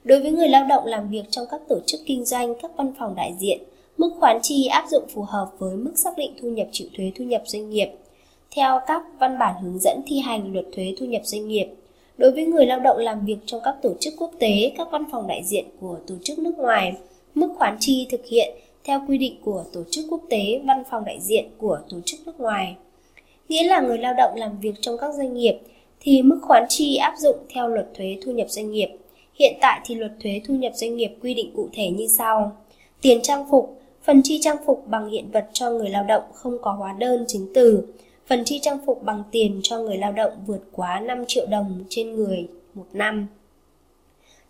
Đối 0.05 0.21
với 0.21 0.31
người 0.31 0.49
lao 0.49 0.67
động 0.69 0.87
làm 0.87 1.09
việc 1.09 1.23
trong 1.31 1.45
các 1.51 1.61
tổ 1.69 1.81
chức 1.87 2.01
kinh 2.07 2.25
doanh, 2.25 2.55
các 2.63 2.71
văn 2.77 2.93
phòng 2.99 3.15
đại 3.17 3.35
diện, 3.39 3.59
mức 3.99 4.11
khoán 4.21 4.39
chi 4.43 4.67
áp 4.67 4.85
dụng 4.91 5.05
phù 5.15 5.23
hợp 5.23 5.51
với 5.59 5.77
mức 5.77 5.93
xác 5.97 6.17
định 6.17 6.35
thu 6.41 6.49
nhập 6.49 6.67
chịu 6.73 6.89
thuế 6.97 7.13
thu 7.15 7.25
nhập 7.25 7.43
doanh 7.47 7.71
nghiệp 7.71 7.89
theo 8.57 8.81
các 8.87 9.03
văn 9.19 9.39
bản 9.39 9.55
hướng 9.63 9.79
dẫn 9.79 10.01
thi 10.07 10.19
hành 10.19 10.53
luật 10.53 10.65
thuế 10.73 10.95
thu 10.99 11.07
nhập 11.07 11.23
doanh 11.25 11.49
nghiệp. 11.49 11.67
Đối 12.17 12.31
với 12.31 12.47
người 12.47 12.67
lao 12.67 12.81
động 12.81 12.97
làm 12.99 13.25
việc 13.25 13.37
trong 13.47 13.61
các 13.65 13.77
tổ 13.83 13.95
chức 14.01 14.15
quốc 14.19 14.31
tế, 14.39 14.73
các 14.79 14.89
văn 14.91 15.05
phòng 15.13 15.27
đại 15.27 15.43
diện 15.45 15.65
của 15.81 15.99
tổ 16.07 16.15
chức 16.25 16.39
nước 16.39 16.59
ngoài, 16.59 16.93
mức 17.35 17.49
khoán 17.59 17.77
chi 17.81 18.07
thực 18.11 18.27
hiện 18.27 18.55
theo 18.85 19.01
quy 19.09 19.19
định 19.19 19.37
của 19.45 19.65
tổ 19.73 19.85
chức 19.91 20.05
quốc 20.11 20.21
tế, 20.29 20.61
văn 20.65 20.83
phòng 20.91 21.05
đại 21.05 21.19
diện 21.21 21.45
của 21.59 21.79
tổ 21.89 21.97
chức 22.05 22.21
nước 22.27 22.41
ngoài. 22.41 22.77
Nghĩa 23.49 23.63
là 23.63 23.81
người 23.81 23.99
lao 23.99 24.15
động 24.15 24.35
làm 24.37 24.61
việc 24.61 24.75
trong 24.81 24.99
các 25.01 25.15
doanh 25.15 25.35
nghiệp 25.35 25.59
thì 26.01 26.23
mức 26.23 26.39
khoán 26.43 26.65
chi 26.69 26.97
áp 26.97 27.15
dụng 27.19 27.37
theo 27.49 27.69
luật 27.69 27.87
thuế 27.95 28.17
thu 28.23 28.33
nhập 28.33 28.51
doanh 28.51 28.71
nghiệp. 28.71 28.89
Hiện 29.41 29.55
tại 29.61 29.81
thì 29.85 29.95
luật 29.95 30.13
thuế 30.23 30.41
thu 30.45 30.55
nhập 30.55 30.73
doanh 30.75 30.97
nghiệp 30.97 31.13
quy 31.23 31.35
định 31.35 31.53
cụ 31.57 31.69
thể 31.73 31.91
như 31.91 32.07
sau. 32.07 32.57
Tiền 33.01 33.21
trang 33.23 33.47
phục, 33.51 33.81
phần 34.03 34.21
chi 34.25 34.39
trang 34.43 34.57
phục 34.67 34.85
bằng 34.87 35.11
hiện 35.11 35.31
vật 35.31 35.49
cho 35.53 35.71
người 35.71 35.89
lao 35.89 36.05
động 36.05 36.23
không 36.35 36.59
có 36.63 36.73
hóa 36.73 36.97
đơn 36.99 37.25
chứng 37.29 37.49
từ. 37.55 37.83
Phần 38.27 38.45
chi 38.45 38.59
trang 38.63 38.79
phục 38.87 39.03
bằng 39.05 39.23
tiền 39.31 39.61
cho 39.63 39.79
người 39.79 39.97
lao 39.97 40.13
động 40.13 40.33
vượt 40.47 40.61
quá 40.73 41.01
5 41.01 41.25
triệu 41.29 41.47
đồng 41.47 41.85
trên 41.89 42.15
người 42.15 42.49
một 42.75 42.87
năm. 42.93 43.27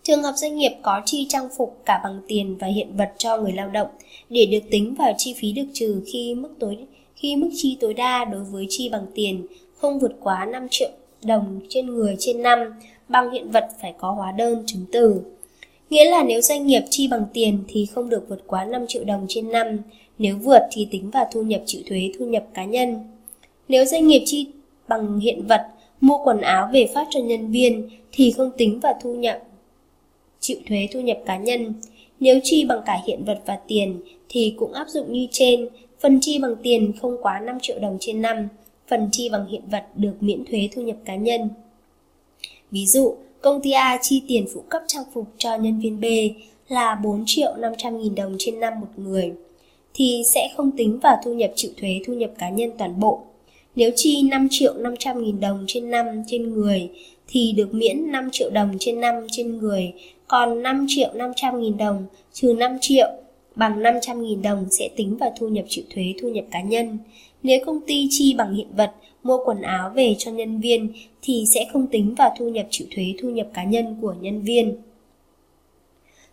Trường 0.02 0.22
hợp 0.22 0.32
doanh 0.36 0.56
nghiệp 0.56 0.72
có 0.82 1.02
chi 1.04 1.26
trang 1.28 1.48
phục 1.56 1.82
cả 1.84 2.00
bằng 2.04 2.20
tiền 2.28 2.56
và 2.60 2.66
hiện 2.66 2.96
vật 2.96 3.12
cho 3.18 3.36
người 3.36 3.52
lao 3.52 3.68
động 3.68 3.88
để 4.28 4.46
được 4.46 4.70
tính 4.70 4.94
vào 4.94 5.12
chi 5.18 5.34
phí 5.38 5.52
được 5.52 5.66
trừ 5.72 6.02
khi 6.06 6.34
mức 6.34 6.50
tối 6.58 6.78
khi 7.14 7.36
mức 7.36 7.50
chi 7.54 7.76
tối 7.80 7.94
đa 7.94 8.24
đối 8.24 8.44
với 8.44 8.66
chi 8.68 8.88
bằng 8.88 9.06
tiền 9.14 9.46
không 9.76 9.98
vượt 9.98 10.12
quá 10.20 10.44
5 10.44 10.66
triệu 10.70 10.90
đồng 11.24 11.60
trên 11.68 11.86
người 11.86 12.16
trên 12.18 12.42
năm, 12.42 12.58
bằng 13.10 13.30
hiện 13.30 13.50
vật 13.50 13.68
phải 13.80 13.94
có 13.98 14.10
hóa 14.10 14.32
đơn 14.32 14.62
chứng 14.66 14.84
từ. 14.92 15.20
Nghĩa 15.90 16.10
là 16.10 16.22
nếu 16.22 16.40
doanh 16.40 16.66
nghiệp 16.66 16.82
chi 16.90 17.08
bằng 17.08 17.24
tiền 17.32 17.58
thì 17.68 17.86
không 17.86 18.08
được 18.08 18.28
vượt 18.28 18.42
quá 18.46 18.64
5 18.64 18.84
triệu 18.88 19.04
đồng 19.04 19.26
trên 19.28 19.50
năm, 19.50 19.78
nếu 20.18 20.36
vượt 20.36 20.62
thì 20.72 20.88
tính 20.90 21.10
vào 21.10 21.28
thu 21.32 21.42
nhập 21.42 21.62
chịu 21.66 21.82
thuế 21.88 22.10
thu 22.18 22.26
nhập 22.26 22.44
cá 22.54 22.64
nhân. 22.64 22.96
Nếu 23.68 23.84
doanh 23.84 24.06
nghiệp 24.06 24.22
chi 24.26 24.46
bằng 24.88 25.20
hiện 25.20 25.46
vật, 25.46 25.66
mua 26.00 26.18
quần 26.24 26.40
áo 26.40 26.68
về 26.72 26.86
phát 26.94 27.06
cho 27.10 27.20
nhân 27.20 27.50
viên 27.50 27.88
thì 28.12 28.30
không 28.30 28.50
tính 28.56 28.80
vào 28.80 28.94
thu 29.02 29.14
nhập 29.14 29.42
chịu 30.40 30.56
thuế 30.68 30.88
thu 30.92 31.00
nhập 31.00 31.18
cá 31.26 31.36
nhân. 31.36 31.74
Nếu 32.20 32.40
chi 32.42 32.64
bằng 32.64 32.80
cả 32.86 32.98
hiện 33.06 33.24
vật 33.24 33.38
và 33.46 33.58
tiền 33.68 34.00
thì 34.28 34.54
cũng 34.58 34.72
áp 34.72 34.88
dụng 34.88 35.12
như 35.12 35.26
trên, 35.30 35.68
phần 36.00 36.18
chi 36.20 36.38
bằng 36.38 36.54
tiền 36.62 36.92
không 37.00 37.16
quá 37.22 37.40
5 37.40 37.58
triệu 37.62 37.78
đồng 37.78 37.96
trên 38.00 38.22
năm, 38.22 38.48
phần 38.88 39.08
chi 39.12 39.28
bằng 39.28 39.46
hiện 39.46 39.62
vật 39.70 39.84
được 39.96 40.14
miễn 40.20 40.44
thuế 40.44 40.68
thu 40.72 40.82
nhập 40.82 40.96
cá 41.04 41.16
nhân. 41.16 41.48
Ví 42.70 42.86
dụ, 42.86 43.14
công 43.40 43.60
ty 43.60 43.70
A 43.70 43.98
chi 44.02 44.22
tiền 44.28 44.46
phụ 44.54 44.62
cấp 44.68 44.82
trang 44.86 45.04
phục 45.14 45.24
cho 45.38 45.56
nhân 45.56 45.80
viên 45.80 46.00
B 46.00 46.04
là 46.68 47.00
4 47.04 47.22
triệu 47.26 47.56
500 47.56 47.98
nghìn 47.98 48.14
đồng 48.14 48.36
trên 48.38 48.60
năm 48.60 48.80
một 48.80 48.86
người, 48.96 49.32
thì 49.94 50.22
sẽ 50.34 50.48
không 50.56 50.70
tính 50.76 50.98
vào 51.02 51.16
thu 51.24 51.34
nhập 51.34 51.52
chịu 51.56 51.70
thuế 51.80 52.00
thu 52.06 52.14
nhập 52.14 52.30
cá 52.38 52.50
nhân 52.50 52.70
toàn 52.78 53.00
bộ. 53.00 53.20
Nếu 53.76 53.90
chi 53.96 54.22
5 54.22 54.48
triệu 54.50 54.74
500 54.74 55.24
nghìn 55.24 55.40
đồng 55.40 55.64
trên 55.66 55.90
năm 55.90 56.06
trên 56.26 56.54
người 56.54 56.90
thì 57.28 57.52
được 57.52 57.74
miễn 57.74 58.12
5 58.12 58.28
triệu 58.32 58.50
đồng 58.50 58.76
trên 58.80 59.00
năm 59.00 59.26
trên 59.30 59.58
người, 59.58 59.92
còn 60.28 60.62
5 60.62 60.86
triệu 60.88 61.12
500 61.14 61.60
nghìn 61.60 61.76
đồng 61.76 62.06
trừ 62.32 62.54
5 62.58 62.78
triệu 62.80 63.08
bằng 63.56 63.82
500 63.82 64.22
nghìn 64.22 64.42
đồng 64.42 64.66
sẽ 64.70 64.88
tính 64.96 65.16
vào 65.16 65.32
thu 65.38 65.48
nhập 65.48 65.64
chịu 65.68 65.84
thuế 65.94 66.04
thu 66.22 66.28
nhập 66.28 66.44
cá 66.50 66.62
nhân. 66.62 66.98
Nếu 67.42 67.58
công 67.66 67.80
ty 67.86 68.06
chi 68.10 68.34
bằng 68.34 68.54
hiện 68.54 68.68
vật 68.76 68.90
mua 69.22 69.38
quần 69.44 69.62
áo 69.62 69.90
về 69.94 70.14
cho 70.18 70.30
nhân 70.30 70.60
viên 70.60 70.92
thì 71.22 71.44
sẽ 71.46 71.66
không 71.72 71.86
tính 71.86 72.14
vào 72.14 72.34
thu 72.38 72.48
nhập 72.48 72.66
chịu 72.70 72.86
thuế 72.90 73.04
thu 73.22 73.30
nhập 73.30 73.46
cá 73.54 73.64
nhân 73.64 73.96
của 74.00 74.14
nhân 74.20 74.42
viên. 74.42 74.76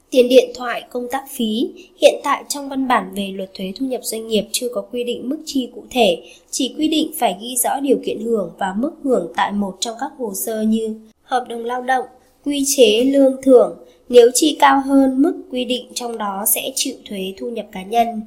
Tiền 0.10 0.30
điện 0.30 0.52
thoại, 0.56 0.84
công 0.90 1.08
tác 1.12 1.24
phí, 1.30 1.70
hiện 2.02 2.22
tại 2.24 2.44
trong 2.50 2.70
văn 2.70 2.88
bản 2.88 3.12
về 3.16 3.32
luật 3.36 3.54
thuế 3.54 3.74
thu 3.76 3.86
nhập 3.86 4.02
doanh 4.04 4.28
nghiệp 4.28 4.44
chưa 4.52 4.70
có 4.74 4.82
quy 4.82 5.04
định 5.04 5.30
mức 5.30 5.38
chi 5.46 5.70
cụ 5.76 5.84
thể, 5.90 6.24
chỉ 6.50 6.76
quy 6.78 6.88
định 6.88 7.12
phải 7.18 7.36
ghi 7.42 7.56
rõ 7.58 7.80
điều 7.80 7.98
kiện 8.06 8.20
hưởng 8.20 8.52
và 8.58 8.74
mức 8.78 8.92
hưởng 9.04 9.32
tại 9.36 9.52
một 9.52 9.78
trong 9.80 9.96
các 10.00 10.12
hồ 10.18 10.34
sơ 10.34 10.62
như 10.62 10.96
hợp 11.24 11.46
đồng 11.50 11.66
lao 11.66 11.82
động, 11.82 12.06
quy 12.46 12.64
chế 12.76 13.04
lương 13.04 13.42
thưởng, 13.42 13.78
nếu 14.10 14.32
chi 14.34 14.58
cao 14.60 14.82
hơn 14.86 15.22
mức 15.22 15.42
quy 15.52 15.66
định 15.66 15.86
trong 15.94 16.18
đó 16.18 16.46
sẽ 16.48 16.72
chịu 16.76 16.96
thuế 17.10 17.34
thu 17.38 17.50
nhập 17.50 17.66
cá 17.72 17.84
nhân. 17.84 18.22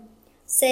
C. 0.60 0.62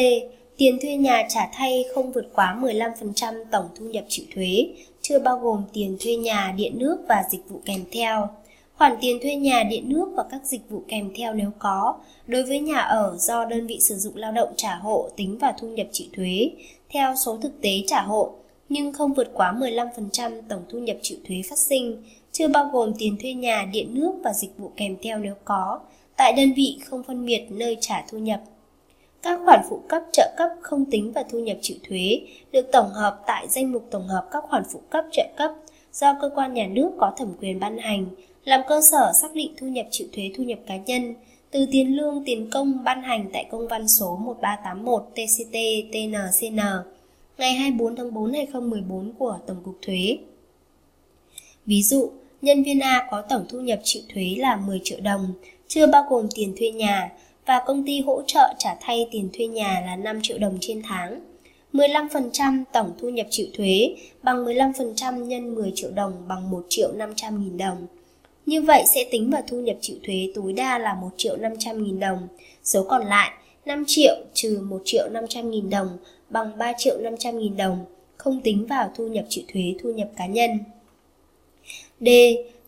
Tiền 0.59 0.79
thuê 0.83 0.97
nhà 0.97 1.27
trả 1.29 1.49
thay 1.53 1.85
không 1.95 2.13
vượt 2.13 2.31
quá 2.35 2.59
15% 2.61 3.45
tổng 3.51 3.69
thu 3.75 3.87
nhập 3.87 4.05
chịu 4.09 4.27
thuế, 4.35 4.69
chưa 5.03 5.19
bao 5.19 5.39
gồm 5.39 5.63
tiền 5.73 5.97
thuê 6.01 6.17
nhà, 6.17 6.55
điện 6.57 6.79
nước 6.79 6.99
và 7.09 7.23
dịch 7.31 7.49
vụ 7.49 7.61
kèm 7.65 7.85
theo. 7.93 8.29
Khoản 8.77 8.97
tiền 9.01 9.19
thuê 9.23 9.35
nhà, 9.35 9.63
điện 9.71 9.89
nước 9.89 10.09
và 10.17 10.25
các 10.31 10.41
dịch 10.45 10.71
vụ 10.71 10.83
kèm 10.89 11.11
theo 11.17 11.35
nếu 11.35 11.51
có, 11.59 11.95
đối 12.27 12.43
với 12.43 12.61
nhà 12.61 12.79
ở 12.79 13.17
do 13.19 13.45
đơn 13.45 13.67
vị 13.67 13.79
sử 13.81 13.95
dụng 13.97 14.17
lao 14.17 14.33
động 14.33 14.49
trả 14.57 14.75
hộ 14.75 15.09
tính 15.17 15.39
vào 15.39 15.53
thu 15.61 15.69
nhập 15.69 15.87
chịu 15.93 16.09
thuế, 16.17 16.51
theo 16.91 17.15
số 17.25 17.39
thực 17.43 17.61
tế 17.61 17.71
trả 17.87 18.03
hộ, 18.03 18.31
nhưng 18.69 18.93
không 18.93 19.15
vượt 19.15 19.31
quá 19.35 19.55
15% 19.59 20.43
tổng 20.49 20.63
thu 20.69 20.79
nhập 20.79 20.97
chịu 21.03 21.19
thuế 21.29 21.37
phát 21.51 21.59
sinh, 21.69 22.03
chưa 22.33 22.49
bao 22.49 22.71
gồm 22.73 22.93
tiền 22.99 23.17
thuê 23.23 23.33
nhà, 23.33 23.69
điện 23.73 23.95
nước 23.95 24.13
và 24.25 24.33
dịch 24.33 24.59
vụ 24.59 24.71
kèm 24.77 24.97
theo 25.03 25.19
nếu 25.19 25.35
có, 25.45 25.81
tại 26.17 26.33
đơn 26.33 26.53
vị 26.57 26.79
không 26.85 27.03
phân 27.03 27.27
biệt 27.27 27.47
nơi 27.51 27.77
trả 27.81 28.05
thu 28.11 28.19
nhập. 28.19 28.41
Các 29.23 29.41
khoản 29.45 29.61
phụ 29.71 29.83
cấp 29.89 30.03
trợ 30.13 30.35
cấp 30.37 30.51
không 30.61 30.85
tính 30.91 31.13
vào 31.13 31.25
thu 31.31 31.39
nhập 31.39 31.57
chịu 31.61 31.77
thuế 31.89 32.21
được 32.53 32.73
tổng 32.73 32.91
hợp 32.91 33.21
tại 33.27 33.49
danh 33.49 33.73
mục 33.73 33.87
tổng 33.91 34.09
hợp 34.09 34.29
các 34.31 34.45
khoản 34.49 34.63
phụ 34.73 34.81
cấp 34.91 35.05
trợ 35.13 35.27
cấp 35.37 35.53
do 35.93 36.15
cơ 36.21 36.31
quan 36.35 36.55
nhà 36.55 36.67
nước 36.67 36.91
có 36.99 37.13
thẩm 37.17 37.33
quyền 37.41 37.61
ban 37.61 37.79
hành 37.79 38.07
làm 38.45 38.61
cơ 38.69 38.81
sở 38.91 39.13
xác 39.23 39.35
định 39.35 39.53
thu 39.57 39.67
nhập 39.67 39.87
chịu 39.91 40.09
thuế 40.13 40.31
thu 40.37 40.45
nhập 40.45 40.59
cá 40.67 40.77
nhân 40.77 41.15
từ 41.51 41.67
tiền 41.71 41.97
lương 41.97 42.23
tiền 42.25 42.51
công 42.51 42.85
ban 42.85 43.03
hành 43.03 43.31
tại 43.33 43.47
công 43.51 43.69
văn 43.69 43.89
số 43.89 44.17
1381 44.17 45.03
TCT 45.15 45.57
TNCN 45.93 46.61
ngày 47.39 47.53
24 47.53 47.97
tháng 47.97 48.15
4 48.15 48.33
2014 48.33 49.13
của 49.19 49.39
Tổng 49.47 49.63
cục 49.65 49.79
Thuế. 49.83 50.19
Ví 51.67 51.83
dụ, 51.83 52.11
nhân 52.43 52.63
viên 52.63 52.81
A 52.81 53.09
có 53.11 53.23
tổng 53.23 53.45
thu 53.49 53.61
nhập 53.61 53.81
chịu 53.83 54.03
thuế 54.15 54.35
là 54.39 54.57
10 54.57 54.81
triệu 54.85 55.01
đồng, 55.01 55.33
chưa 55.69 55.87
bao 55.87 56.07
gồm 56.11 56.27
tiền 56.35 56.55
thuê 56.59 56.71
nhà, 56.71 57.13
và 57.49 57.63
công 57.67 57.87
ty 57.87 58.01
hỗ 58.01 58.23
trợ 58.27 58.55
trả 58.59 58.77
thay 58.81 59.09
tiền 59.11 59.29
thuê 59.33 59.47
nhà 59.47 59.83
là 59.87 59.97
5 59.97 60.21
triệu 60.23 60.39
đồng 60.39 60.59
trên 60.61 60.83
tháng. 60.85 61.21
15% 61.73 62.65
tổng 62.73 62.93
thu 63.01 63.09
nhập 63.09 63.27
chịu 63.31 63.47
thuế 63.55 63.95
bằng 64.23 64.45
15% 64.45 65.25
nhân 65.25 65.55
10 65.55 65.73
triệu 65.75 65.91
đồng 65.91 66.13
bằng 66.29 66.51
1 66.51 66.67
triệu 66.69 66.93
500 66.93 67.45
nghìn 67.45 67.57
đồng. 67.57 67.87
Như 68.47 68.63
vậy 68.63 68.85
sẽ 68.95 69.05
tính 69.11 69.31
vào 69.31 69.43
thu 69.49 69.61
nhập 69.61 69.77
chịu 69.81 69.97
thuế 70.03 70.33
tối 70.35 70.53
đa 70.53 70.79
là 70.79 70.95
1 70.95 71.09
triệu 71.17 71.37
500 71.37 71.85
nghìn 71.85 72.01
đồng. 72.01 72.29
Số 72.65 72.85
còn 72.85 73.07
lại 73.07 73.31
5 73.67 73.85
triệu 73.87 74.15
trừ 74.35 74.61
1 74.69 74.83
triệu 74.85 75.09
500 75.09 75.51
nghìn 75.51 75.71
đồng 75.71 75.89
bằng 76.31 76.59
3 76.59 76.73
triệu 76.79 76.99
500 76.99 77.39
nghìn 77.39 77.57
đồng, 77.57 77.85
không 78.17 78.41
tính 78.41 78.67
vào 78.67 78.91
thu 78.97 79.09
nhập 79.09 79.25
chịu 79.29 79.45
thuế 79.53 79.75
thu 79.83 79.93
nhập 79.93 80.09
cá 80.17 80.27
nhân. 80.27 80.51
D. 82.01 82.09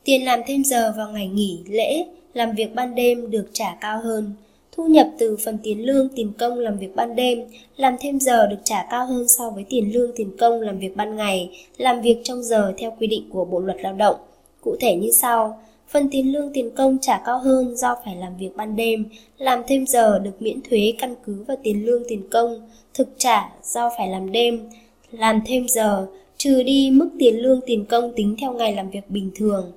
Tiền 0.05 0.25
làm 0.25 0.41
thêm 0.47 0.65
giờ 0.65 0.95
vào 0.97 1.11
ngày 1.11 1.29
nghỉ, 1.29 1.59
lễ, 1.69 2.05
làm 2.35 2.55
việc 2.55 2.75
ban 2.75 2.95
đêm 2.95 3.31
được 3.31 3.51
trả 3.53 3.77
cao 3.81 4.01
hơn. 4.03 4.35
Thu 4.73 4.87
nhập 4.87 5.09
từ 5.19 5.37
phần 5.45 5.59
tiền 5.62 5.87
lương 5.87 6.09
tiền 6.09 6.33
công 6.39 6.59
làm 6.59 6.79
việc 6.79 6.97
ban 6.97 7.17
đêm, 7.17 7.39
làm 7.77 7.97
thêm 8.00 8.21
giờ 8.21 8.47
được 8.47 8.57
trả 8.65 8.87
cao 8.91 9.07
hơn 9.07 9.29
so 9.29 9.50
với 9.50 9.65
tiền 9.69 9.93
lương 9.93 10.12
tiền 10.17 10.37
công 10.39 10.61
làm 10.61 10.79
việc 10.79 10.97
ban 10.97 11.17
ngày, 11.17 11.50
làm 11.77 12.00
việc 12.00 12.21
trong 12.25 12.43
giờ 12.43 12.73
theo 12.79 12.97
quy 13.00 13.07
định 13.07 13.31
của 13.33 13.45
Bộ 13.45 13.61
luật 13.61 13.77
Lao 13.83 13.93
động. 13.93 14.17
Cụ 14.61 14.77
thể 14.81 14.97
như 14.97 15.11
sau, 15.11 15.61
phần 15.89 16.09
tiền 16.11 16.33
lương 16.33 16.53
tiền 16.53 16.71
công 16.71 16.99
trả 16.99 17.23
cao 17.27 17.39
hơn 17.39 17.77
do 17.77 17.97
phải 18.05 18.17
làm 18.17 18.37
việc 18.37 18.50
ban 18.57 18.77
đêm, 18.77 19.05
làm 19.39 19.62
thêm 19.69 19.87
giờ 19.87 20.19
được 20.19 20.43
miễn 20.43 20.61
thuế 20.71 20.93
căn 20.99 21.15
cứ 21.25 21.45
vào 21.49 21.57
tiền 21.62 21.87
lương 21.87 22.03
tiền 22.09 22.23
công, 22.31 22.69
thực 22.95 23.09
trả 23.19 23.53
do 23.65 23.91
phải 23.99 24.09
làm 24.09 24.33
đêm, 24.33 24.69
làm 25.12 25.41
thêm 25.47 25.67
giờ, 25.69 26.07
trừ 26.37 26.62
đi 26.62 26.91
mức 26.91 27.11
tiền 27.19 27.37
lương 27.37 27.61
tiền 27.67 27.85
công 27.85 28.12
tính 28.17 28.37
theo 28.41 28.53
ngày 28.53 28.75
làm 28.75 28.91
việc 28.91 29.11
bình 29.11 29.31
thường. 29.37 29.73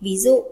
Ví 0.00 0.16
dụ, 0.18 0.42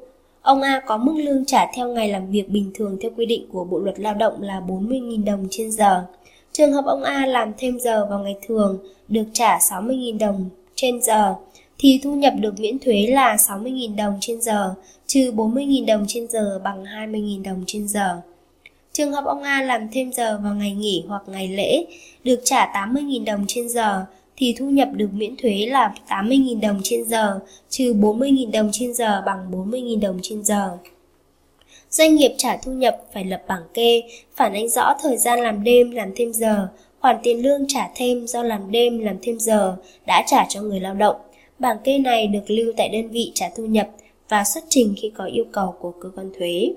ông 0.47 0.62
A 0.62 0.81
có 0.87 0.97
mức 0.97 1.15
lương 1.17 1.45
trả 1.45 1.67
theo 1.75 1.88
ngày 1.88 2.09
làm 2.09 2.31
việc 2.31 2.49
bình 2.49 2.71
thường 2.75 2.97
theo 3.03 3.11
quy 3.17 3.26
định 3.26 3.47
của 3.53 3.65
Bộ 3.65 3.79
luật 3.79 4.00
Lao 4.00 4.15
động 4.15 4.43
là 4.43 4.62
40.000 4.69 5.25
đồng 5.25 5.47
trên 5.50 5.71
giờ. 5.73 6.05
Trường 6.53 6.73
hợp 6.73 6.85
ông 6.85 7.03
A 7.03 7.26
làm 7.26 7.53
thêm 7.59 7.81
giờ 7.81 8.07
vào 8.11 8.19
ngày 8.19 8.37
thường 8.47 8.79
được 9.09 9.25
trả 9.33 9.59
60.000 9.59 10.19
đồng 10.19 10.49
trên 10.75 11.03
giờ 11.03 11.35
thì 11.79 12.00
thu 12.03 12.15
nhập 12.15 12.33
được 12.41 12.61
miễn 12.61 12.79
thuế 12.79 13.07
là 13.07 13.37
60.000 13.37 13.97
đồng 13.97 14.19
trên 14.21 14.43
giờ, 14.43 14.75
trừ 15.07 15.33
40.000 15.37 15.87
đồng 15.87 16.05
trên 16.09 16.29
giờ 16.29 16.61
bằng 16.65 16.85
20.000 16.85 17.43
đồng 17.43 17.65
trên 17.67 17.88
giờ. 17.88 18.21
Trường 18.93 19.12
hợp 19.12 19.25
ông 19.25 19.43
A 19.43 19.62
làm 19.62 19.88
thêm 19.93 20.12
giờ 20.12 20.41
vào 20.45 20.55
ngày 20.55 20.73
nghỉ 20.73 21.05
hoặc 21.09 21.23
ngày 21.26 21.49
lễ, 21.49 21.87
được 22.25 22.41
trả 22.45 22.67
80.000 22.67 23.25
đồng 23.25 23.45
trên 23.49 23.69
giờ, 23.69 24.05
thì 24.37 24.55
thu 24.59 24.71
nhập 24.71 24.88
được 24.93 25.09
miễn 25.12 25.37
thuế 25.37 25.66
là 25.66 25.95
80.000 26.09 26.61
đồng 26.61 26.81
trên 26.83 27.05
giờ, 27.05 27.40
trừ 27.69 27.95
40.000 27.95 28.50
đồng 28.50 28.71
trên 28.73 28.95
giờ 28.95 29.23
bằng 29.26 29.50
40.000 29.50 30.00
đồng 30.00 30.19
trên 30.23 30.45
giờ. 30.45 30.78
Doanh 31.90 32.14
nghiệp 32.14 32.35
trả 32.38 32.57
thu 32.57 32.73
nhập 32.73 32.97
phải 33.14 33.25
lập 33.25 33.43
bảng 33.49 33.62
kê, 33.75 34.02
phản 34.37 34.52
ánh 34.52 34.69
rõ 34.69 34.95
thời 35.02 35.16
gian 35.16 35.40
làm 35.40 35.64
đêm, 35.64 35.90
làm 35.90 36.12
thêm 36.16 36.33
giờ, 36.33 36.69
khoản 37.00 37.16
tiền 37.23 37.43
lương 37.43 37.64
trả 37.69 37.90
thêm 37.95 38.26
do 38.26 38.43
làm 38.43 38.71
đêm, 38.71 38.99
làm 38.99 39.16
thêm 39.23 39.38
giờ 39.38 39.76
đã 40.07 40.25
trả 40.26 40.47
cho 40.49 40.62
người 40.62 40.81
lao 40.81 40.95
động. 40.95 41.16
Bảng 41.59 41.78
kê 41.85 41.99
này 41.99 42.26
được 42.26 42.50
lưu 42.50 42.73
tại 42.76 42.88
đơn 42.88 43.09
vị 43.09 43.33
trả 43.35 43.47
thu 43.57 43.66
nhập 43.66 43.88
và 44.28 44.45
xuất 44.45 44.64
trình 44.69 44.95
khi 44.97 45.11
có 45.14 45.25
yêu 45.25 45.45
cầu 45.52 45.75
của 45.81 45.93
cơ 46.00 46.11
quan 46.16 46.31
thuế. 46.38 46.75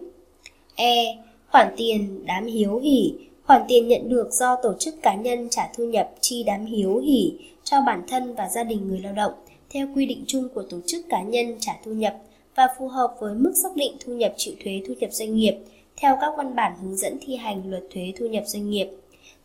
E. 0.75 1.17
Khoản 1.51 1.73
tiền 1.77 2.25
đám 2.25 2.45
hiếu 2.45 2.79
hỉ 2.79 3.13
Khoản 3.49 3.61
tiền 3.67 3.87
nhận 3.87 4.09
được 4.09 4.31
do 4.31 4.55
tổ 4.63 4.73
chức 4.79 4.95
cá 5.01 5.15
nhân 5.15 5.47
trả 5.49 5.69
thu 5.77 5.83
nhập 5.83 6.11
chi 6.21 6.43
đám 6.43 6.65
hiếu 6.65 6.97
hỉ 6.97 7.33
cho 7.63 7.77
bản 7.85 8.03
thân 8.07 8.35
và 8.35 8.49
gia 8.49 8.63
đình 8.63 8.87
người 8.87 8.99
lao 8.99 9.13
động 9.13 9.31
theo 9.69 9.87
quy 9.95 10.05
định 10.05 10.23
chung 10.27 10.49
của 10.53 10.63
tổ 10.69 10.77
chức 10.85 11.05
cá 11.09 11.23
nhân 11.23 11.55
trả 11.59 11.79
thu 11.85 11.91
nhập 11.91 12.17
và 12.55 12.67
phù 12.79 12.87
hợp 12.87 13.15
với 13.19 13.33
mức 13.33 13.53
xác 13.63 13.75
định 13.75 13.93
thu 13.99 14.13
nhập 14.13 14.33
chịu 14.37 14.53
thuế 14.63 14.81
thu 14.87 14.93
nhập 14.99 15.13
doanh 15.13 15.35
nghiệp 15.35 15.55
theo 15.97 16.17
các 16.21 16.33
văn 16.37 16.55
bản 16.55 16.73
hướng 16.81 16.97
dẫn 16.97 17.17
thi 17.21 17.35
hành 17.35 17.69
luật 17.69 17.83
thuế 17.93 18.13
thu 18.19 18.27
nhập 18.27 18.43
doanh 18.47 18.69
nghiệp. 18.69 18.87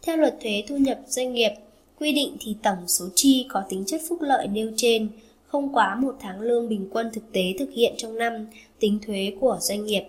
Theo 0.03 0.17
luật 0.17 0.37
thuế 0.43 0.63
thu 0.69 0.77
nhập 0.77 0.99
doanh 1.07 1.33
nghiệp, 1.33 1.51
quy 1.99 2.13
định 2.13 2.37
thì 2.41 2.57
tổng 2.63 2.79
số 2.87 3.05
chi 3.15 3.47
có 3.49 3.63
tính 3.69 3.85
chất 3.87 4.01
phúc 4.09 4.19
lợi 4.23 4.47
nêu 4.47 4.71
trên 4.77 5.09
không 5.47 5.75
quá 5.75 5.95
một 5.95 6.17
tháng 6.21 6.41
lương 6.41 6.69
bình 6.69 6.89
quân 6.93 7.11
thực 7.13 7.33
tế 7.33 7.43
thực 7.59 7.71
hiện 7.73 7.95
trong 7.97 8.19
năm 8.19 8.47
tính 8.81 8.99
thuế 9.07 9.33
của 9.41 9.59
doanh 9.61 9.85
nghiệp. 9.85 10.05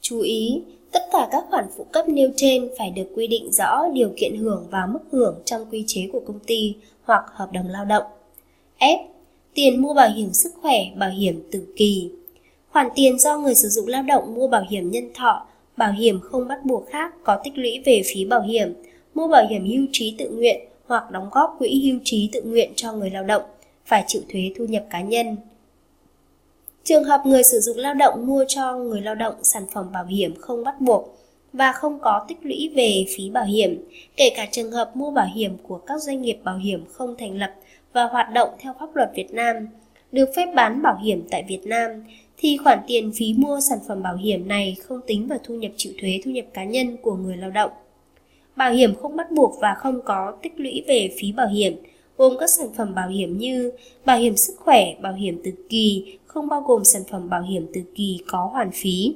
Chú 0.00 0.20
ý, 0.20 0.62
tất 0.92 1.02
cả 1.12 1.28
các 1.32 1.44
khoản 1.50 1.64
phụ 1.76 1.86
cấp 1.92 2.08
nêu 2.08 2.30
trên 2.36 2.68
phải 2.78 2.90
được 2.90 3.06
quy 3.14 3.26
định 3.26 3.52
rõ 3.52 3.88
điều 3.92 4.10
kiện 4.16 4.36
hưởng 4.36 4.66
và 4.70 4.86
mức 4.86 5.00
hưởng 5.12 5.42
trong 5.44 5.66
quy 5.70 5.84
chế 5.86 6.08
của 6.12 6.20
công 6.26 6.38
ty 6.46 6.74
hoặc 7.02 7.24
hợp 7.32 7.52
đồng 7.52 7.68
lao 7.68 7.84
động. 7.84 8.02
F. 8.78 8.98
Tiền 9.54 9.82
mua 9.82 9.94
bảo 9.94 10.08
hiểm 10.16 10.32
sức 10.32 10.52
khỏe, 10.62 10.84
bảo 10.96 11.10
hiểm 11.10 11.48
tử 11.52 11.66
kỳ. 11.76 12.10
Khoản 12.72 12.88
tiền 12.94 13.18
do 13.18 13.38
người 13.38 13.54
sử 13.54 13.68
dụng 13.68 13.86
lao 13.86 14.02
động 14.02 14.34
mua 14.34 14.48
bảo 14.48 14.64
hiểm 14.70 14.90
nhân 14.90 15.10
thọ, 15.14 15.46
bảo 15.76 15.92
hiểm 15.92 16.20
không 16.20 16.48
bắt 16.48 16.64
buộc 16.64 16.86
khác 16.90 17.14
có 17.24 17.40
tích 17.44 17.58
lũy 17.58 17.82
về 17.86 18.02
phí 18.06 18.24
bảo 18.24 18.42
hiểm, 18.42 18.74
mua 19.14 19.28
bảo 19.28 19.46
hiểm 19.46 19.64
hưu 19.64 19.86
trí 19.92 20.14
tự 20.18 20.30
nguyện 20.30 20.60
hoặc 20.86 21.10
đóng 21.10 21.28
góp 21.32 21.56
quỹ 21.58 21.82
hưu 21.84 22.00
trí 22.04 22.28
tự 22.32 22.42
nguyện 22.42 22.72
cho 22.76 22.92
người 22.92 23.10
lao 23.10 23.24
động, 23.24 23.42
phải 23.86 24.04
chịu 24.06 24.22
thuế 24.28 24.42
thu 24.58 24.64
nhập 24.64 24.84
cá 24.90 25.00
nhân. 25.00 25.36
Trường 26.88 27.04
hợp 27.04 27.20
người 27.24 27.42
sử 27.42 27.60
dụng 27.60 27.76
lao 27.76 27.94
động 27.94 28.26
mua 28.26 28.44
cho 28.48 28.76
người 28.76 29.00
lao 29.00 29.14
động 29.14 29.34
sản 29.42 29.62
phẩm 29.72 29.92
bảo 29.92 30.04
hiểm 30.04 30.34
không 30.40 30.64
bắt 30.64 30.80
buộc 30.80 31.18
và 31.52 31.72
không 31.72 31.98
có 32.02 32.24
tích 32.28 32.38
lũy 32.42 32.72
về 32.76 33.04
phí 33.16 33.30
bảo 33.30 33.44
hiểm, 33.44 33.88
kể 34.16 34.30
cả 34.36 34.46
trường 34.50 34.72
hợp 34.72 34.96
mua 34.96 35.10
bảo 35.10 35.26
hiểm 35.34 35.56
của 35.62 35.78
các 35.78 36.02
doanh 36.02 36.22
nghiệp 36.22 36.38
bảo 36.44 36.56
hiểm 36.56 36.84
không 36.92 37.14
thành 37.18 37.38
lập 37.38 37.54
và 37.92 38.04
hoạt 38.04 38.32
động 38.32 38.48
theo 38.58 38.74
pháp 38.80 38.96
luật 38.96 39.10
Việt 39.14 39.34
Nam, 39.34 39.68
được 40.12 40.28
phép 40.36 40.46
bán 40.54 40.82
bảo 40.82 40.98
hiểm 41.02 41.26
tại 41.30 41.44
Việt 41.48 41.60
Nam, 41.64 41.90
thì 42.38 42.56
khoản 42.56 42.78
tiền 42.86 43.12
phí 43.16 43.34
mua 43.34 43.60
sản 43.68 43.78
phẩm 43.88 44.02
bảo 44.02 44.16
hiểm 44.16 44.48
này 44.48 44.76
không 44.82 45.00
tính 45.06 45.26
vào 45.26 45.38
thu 45.44 45.54
nhập 45.54 45.72
chịu 45.76 45.92
thuế 46.00 46.20
thu 46.24 46.30
nhập 46.30 46.46
cá 46.54 46.64
nhân 46.64 46.96
của 47.02 47.14
người 47.14 47.36
lao 47.36 47.50
động. 47.50 47.70
Bảo 48.56 48.72
hiểm 48.72 48.94
không 48.94 49.16
bắt 49.16 49.30
buộc 49.30 49.54
và 49.60 49.74
không 49.78 50.00
có 50.04 50.36
tích 50.42 50.52
lũy 50.56 50.84
về 50.88 51.10
phí 51.20 51.32
bảo 51.32 51.48
hiểm, 51.48 51.76
gồm 52.18 52.36
các 52.40 52.50
sản 52.50 52.68
phẩm 52.76 52.94
bảo 52.94 53.08
hiểm 53.08 53.38
như 53.38 53.72
bảo 54.04 54.18
hiểm 54.18 54.36
sức 54.36 54.54
khỏe, 54.58 54.94
bảo 55.02 55.12
hiểm 55.12 55.40
tự 55.44 55.50
kỳ, 55.68 56.18
không 56.26 56.48
bao 56.48 56.60
gồm 56.60 56.84
sản 56.84 57.02
phẩm 57.10 57.28
bảo 57.28 57.42
hiểm 57.42 57.66
tự 57.74 57.80
kỳ 57.94 58.20
có 58.26 58.48
hoàn 58.52 58.70
phí 58.70 59.14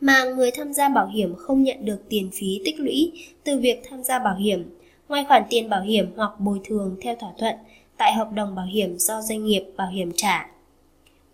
mà 0.00 0.24
người 0.24 0.50
tham 0.50 0.72
gia 0.72 0.88
bảo 0.88 1.06
hiểm 1.06 1.34
không 1.36 1.62
nhận 1.62 1.84
được 1.84 2.08
tiền 2.08 2.30
phí 2.32 2.60
tích 2.64 2.80
lũy 2.80 3.12
từ 3.44 3.58
việc 3.58 3.82
tham 3.90 4.02
gia 4.02 4.18
bảo 4.18 4.34
hiểm, 4.34 4.76
ngoài 5.08 5.24
khoản 5.28 5.42
tiền 5.50 5.68
bảo 5.68 5.82
hiểm 5.82 6.12
hoặc 6.16 6.40
bồi 6.40 6.60
thường 6.64 6.96
theo 7.00 7.16
thỏa 7.16 7.30
thuận 7.38 7.54
tại 7.96 8.14
hợp 8.14 8.32
đồng 8.34 8.54
bảo 8.54 8.66
hiểm 8.66 8.98
do 8.98 9.22
doanh 9.22 9.44
nghiệp 9.44 9.64
bảo 9.76 9.88
hiểm 9.88 10.12
trả. 10.16 10.50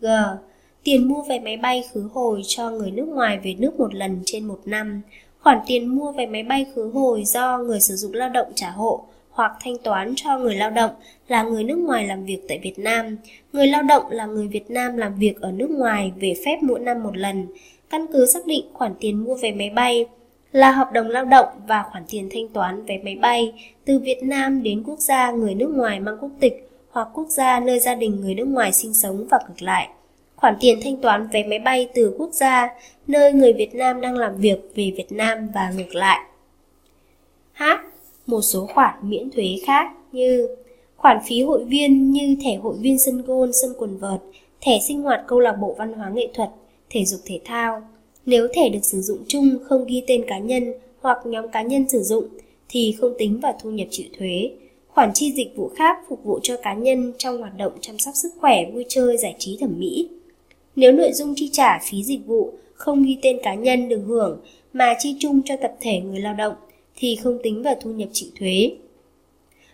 G. 0.01 0.07
Tiền 0.85 1.09
mua 1.09 1.23
vé 1.23 1.39
máy 1.39 1.57
bay 1.57 1.85
khứ 1.93 2.09
hồi 2.13 2.43
cho 2.47 2.71
người 2.71 2.91
nước 2.91 3.09
ngoài 3.09 3.39
về 3.39 3.55
nước 3.59 3.81
một 3.81 3.95
lần 3.95 4.23
trên 4.25 4.45
một 4.45 4.61
năm. 4.65 5.03
Khoản 5.41 5.59
tiền 5.67 5.97
mua 5.97 6.13
vé 6.13 6.27
máy 6.27 6.43
bay 6.43 6.67
khứ 6.75 6.91
hồi 6.95 7.25
do 7.25 7.59
người 7.59 7.81
sử 7.81 7.97
dụng 7.97 8.15
lao 8.15 8.29
động 8.29 8.53
trả 8.55 8.71
hộ 8.71 9.05
hoặc 9.37 9.53
thanh 9.61 9.79
toán 9.79 10.13
cho 10.17 10.39
người 10.39 10.55
lao 10.55 10.71
động 10.71 10.91
là 11.29 11.43
người 11.43 11.65
nước 11.65 11.79
ngoài 11.79 12.07
làm 12.07 12.25
việc 12.25 12.39
tại 12.49 12.59
Việt 12.63 12.79
Nam. 12.79 13.17
Người 13.53 13.67
lao 13.67 13.83
động 13.83 14.03
là 14.11 14.27
người 14.27 14.49
Việt 14.49 14.71
Nam 14.71 14.97
làm 14.97 15.15
việc 15.19 15.41
ở 15.41 15.53
nước 15.53 15.71
ngoài 15.71 16.13
về 16.21 16.35
phép 16.45 16.59
mỗi 16.63 16.81
năm 16.81 17.03
một 17.03 17.17
lần. 17.17 17.47
Căn 17.91 18.07
cứ 18.13 18.27
xác 18.27 18.47
định 18.47 18.65
khoản 18.73 18.95
tiền 19.01 19.25
mua 19.25 19.35
vé 19.35 19.53
máy 19.53 19.71
bay 19.71 20.07
là 20.53 20.71
hợp 20.71 20.93
đồng 20.93 21.09
lao 21.09 21.25
động 21.25 21.49
và 21.67 21.83
khoản 21.83 22.05
tiền 22.09 22.29
thanh 22.33 22.49
toán 22.49 22.85
vé 22.85 22.99
máy 23.05 23.17
bay 23.17 23.53
từ 23.85 23.99
Việt 23.99 24.23
Nam 24.23 24.63
đến 24.63 24.83
quốc 24.87 24.99
gia 24.99 25.31
người 25.31 25.55
nước 25.55 25.71
ngoài 25.75 26.01
mang 26.01 26.17
quốc 26.21 26.31
tịch 26.41 26.71
hoặc 26.91 27.09
quốc 27.15 27.29
gia 27.29 27.61
nơi 27.61 27.81
gia 27.81 27.95
đình 27.95 28.21
người 28.21 28.35
nước 28.35 28.49
ngoài 28.49 28.73
sinh 28.73 28.95
sống 28.95 29.27
và 29.31 29.39
ngược 29.49 29.63
lại. 29.63 29.89
Khoản 30.37 30.55
tiền 30.61 30.81
thanh 30.83 30.97
toán 30.97 31.29
vé 31.33 31.45
máy 31.45 31.59
bay 31.59 31.89
từ 31.95 32.15
quốc 32.19 32.31
gia 32.33 32.69
nơi 33.07 33.33
người 33.33 33.53
Việt 33.53 33.75
Nam 33.75 34.01
đang 34.01 34.17
làm 34.17 34.37
việc 34.37 34.59
về 34.75 34.93
Việt 34.97 35.13
Nam 35.13 35.49
và 35.55 35.73
ngược 35.77 35.95
lại. 35.95 36.21
H 37.53 37.65
một 38.27 38.41
số 38.43 38.67
khoản 38.75 38.95
miễn 39.03 39.31
thuế 39.31 39.45
khác 39.67 39.93
như 40.13 40.49
khoản 40.97 41.19
phí 41.27 41.43
hội 41.43 41.65
viên 41.65 42.11
như 42.11 42.37
thẻ 42.45 42.57
hội 42.57 42.77
viên 42.81 42.99
sân 42.99 43.23
gôn, 43.23 43.51
sân 43.63 43.73
quần 43.79 43.99
vợt, 43.99 44.21
thẻ 44.61 44.79
sinh 44.89 45.03
hoạt 45.03 45.25
câu 45.27 45.41
lạc 45.41 45.53
bộ 45.53 45.75
văn 45.79 45.93
hóa 45.93 46.11
nghệ 46.15 46.29
thuật, 46.35 46.51
thể 46.91 47.05
dục 47.05 47.21
thể 47.25 47.41
thao. 47.45 47.83
Nếu 48.27 48.49
thẻ 48.55 48.69
được 48.69 48.85
sử 48.85 49.01
dụng 49.01 49.19
chung 49.29 49.59
không 49.65 49.85
ghi 49.87 50.03
tên 50.07 50.25
cá 50.29 50.39
nhân 50.39 50.73
hoặc 51.01 51.19
nhóm 51.25 51.49
cá 51.49 51.63
nhân 51.63 51.89
sử 51.89 52.03
dụng 52.03 52.25
thì 52.69 52.97
không 53.01 53.15
tính 53.19 53.41
vào 53.41 53.59
thu 53.63 53.71
nhập 53.71 53.89
chịu 53.91 54.07
thuế. 54.19 54.51
Khoản 54.89 55.11
chi 55.15 55.33
dịch 55.33 55.57
vụ 55.57 55.69
khác 55.69 55.99
phục 56.09 56.25
vụ 56.25 56.39
cho 56.43 56.57
cá 56.57 56.75
nhân 56.75 57.13
trong 57.19 57.39
hoạt 57.39 57.57
động 57.57 57.73
chăm 57.81 57.99
sóc 57.99 58.15
sức 58.15 58.33
khỏe, 58.41 58.71
vui 58.75 58.85
chơi, 58.89 59.17
giải 59.17 59.35
trí 59.39 59.57
thẩm 59.61 59.75
mỹ. 59.79 60.09
Nếu 60.77 60.93
nội 60.93 61.13
dung 61.13 61.35
chi 61.37 61.49
trả 61.53 61.79
phí 61.79 62.05
dịch 62.05 62.27
vụ 62.27 62.53
không 62.75 63.03
ghi 63.03 63.19
tên 63.23 63.39
cá 63.43 63.55
nhân 63.55 63.89
được 63.89 64.03
hưởng 64.07 64.41
mà 64.73 64.95
chi 64.99 65.17
chung 65.19 65.41
cho 65.45 65.57
tập 65.57 65.73
thể 65.81 66.01
người 66.01 66.21
lao 66.21 66.35
động 66.35 66.55
thì 66.97 67.17
không 67.17 67.39
tính 67.43 67.63
vào 67.63 67.75
thu 67.81 67.91
nhập 67.91 68.09
chịu 68.13 68.29
thuế. 68.39 68.71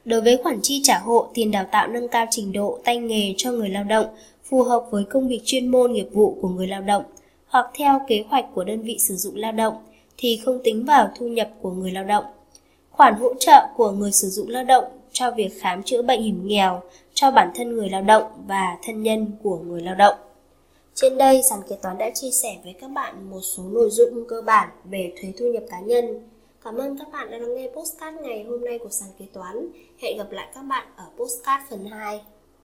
Đối 0.04 0.20
với 0.20 0.37
khoản 0.42 0.58
chi 0.62 0.80
trả 0.85 0.98
hộ, 0.98 1.28
tiền 1.35 1.50
đào 1.50 1.66
tạo 1.72 1.88
nâng 1.88 2.08
cao 2.08 2.26
trình 2.30 2.52
độ 2.52 2.78
tay 2.85 2.96
nghề 2.96 3.35
cho 3.37 3.52
người 3.52 3.68
lao 3.68 3.85
động 3.85 4.06
phù 4.44 4.62
hợp 4.62 4.87
với 4.90 5.04
công 5.04 5.28
việc 5.28 5.40
chuyên 5.44 5.68
môn 5.68 5.92
nghiệp 5.92 6.08
vụ 6.12 6.38
của 6.40 6.48
người 6.48 6.66
lao 6.66 6.82
động 6.82 7.02
hoặc 7.46 7.66
theo 7.74 8.00
kế 8.08 8.24
hoạch 8.28 8.44
của 8.54 8.64
đơn 8.64 8.82
vị 8.82 8.98
sử 8.98 9.16
dụng 9.16 9.37
lao 9.37 9.52
động 9.52 9.74
thì 10.16 10.40
không 10.44 10.61
tính 10.64 10.85
vào 10.85 11.11
thu 11.18 11.28
nhập 11.28 11.50
của 11.62 11.70
người 11.70 11.90
lao 11.90 12.04
động. 12.04 12.24
Khoản 12.90 13.14
hỗ 13.14 13.35
trợ 13.35 13.66
của 13.76 13.90
người 13.90 14.12
sử 14.12 14.28
dụng 14.28 14.48
lao 14.48 14.64
động 14.64 14.85
cho 15.12 15.30
việc 15.30 15.48
khám 15.61 15.82
chữa 15.82 16.02
bệnh 16.02 16.22
hiểm 16.22 16.46
nghèo 16.46 16.82
cho 17.14 17.30
bản 17.30 17.50
thân 17.54 17.76
người 17.76 17.90
lao 17.90 18.02
động 18.02 18.22
và 18.46 18.76
thân 18.85 19.02
nhân 19.02 19.26
của 19.42 19.58
người 19.58 19.80
lao 19.80 19.94
động. 19.94 20.14
Trên 20.94 21.18
đây, 21.18 21.42
sàn 21.50 21.58
kế 21.68 21.76
toán 21.82 21.98
đã 21.98 22.11
chia 22.11 22.30
sẻ 22.30 22.56
với 22.64 22.74
các 22.80 22.88
bạn 22.88 23.30
một 23.30 23.40
số 23.40 23.62
nội 23.62 23.90
dung 23.90 24.24
cơ 24.28 24.42
bản 24.42 24.68
về 24.85 25.12
thuế 25.20 25.32
thu 25.38 25.46
nhập 25.46 25.62
cá 25.70 25.80
nhân 25.80 26.20
Cảm 26.64 26.77
ơn 26.77 26.98
các 26.98 27.09
bạn 27.12 27.31
đã 27.31 27.38
lắng 27.38 27.55
nghe 27.55 27.68
postcard 27.75 28.16
ngày 28.22 28.44
hôm 28.44 28.64
nay 28.64 28.79
của 28.79 28.88
sàn 28.90 29.09
kế 29.18 29.27
toán. 29.33 29.68
Hẹn 29.98 30.18
gặp 30.18 30.31
lại 30.31 30.48
các 30.55 30.62
bạn 30.62 30.87
ở 30.96 31.05
postcard 31.16 31.70
phần 31.70 31.87
2. 31.87 32.20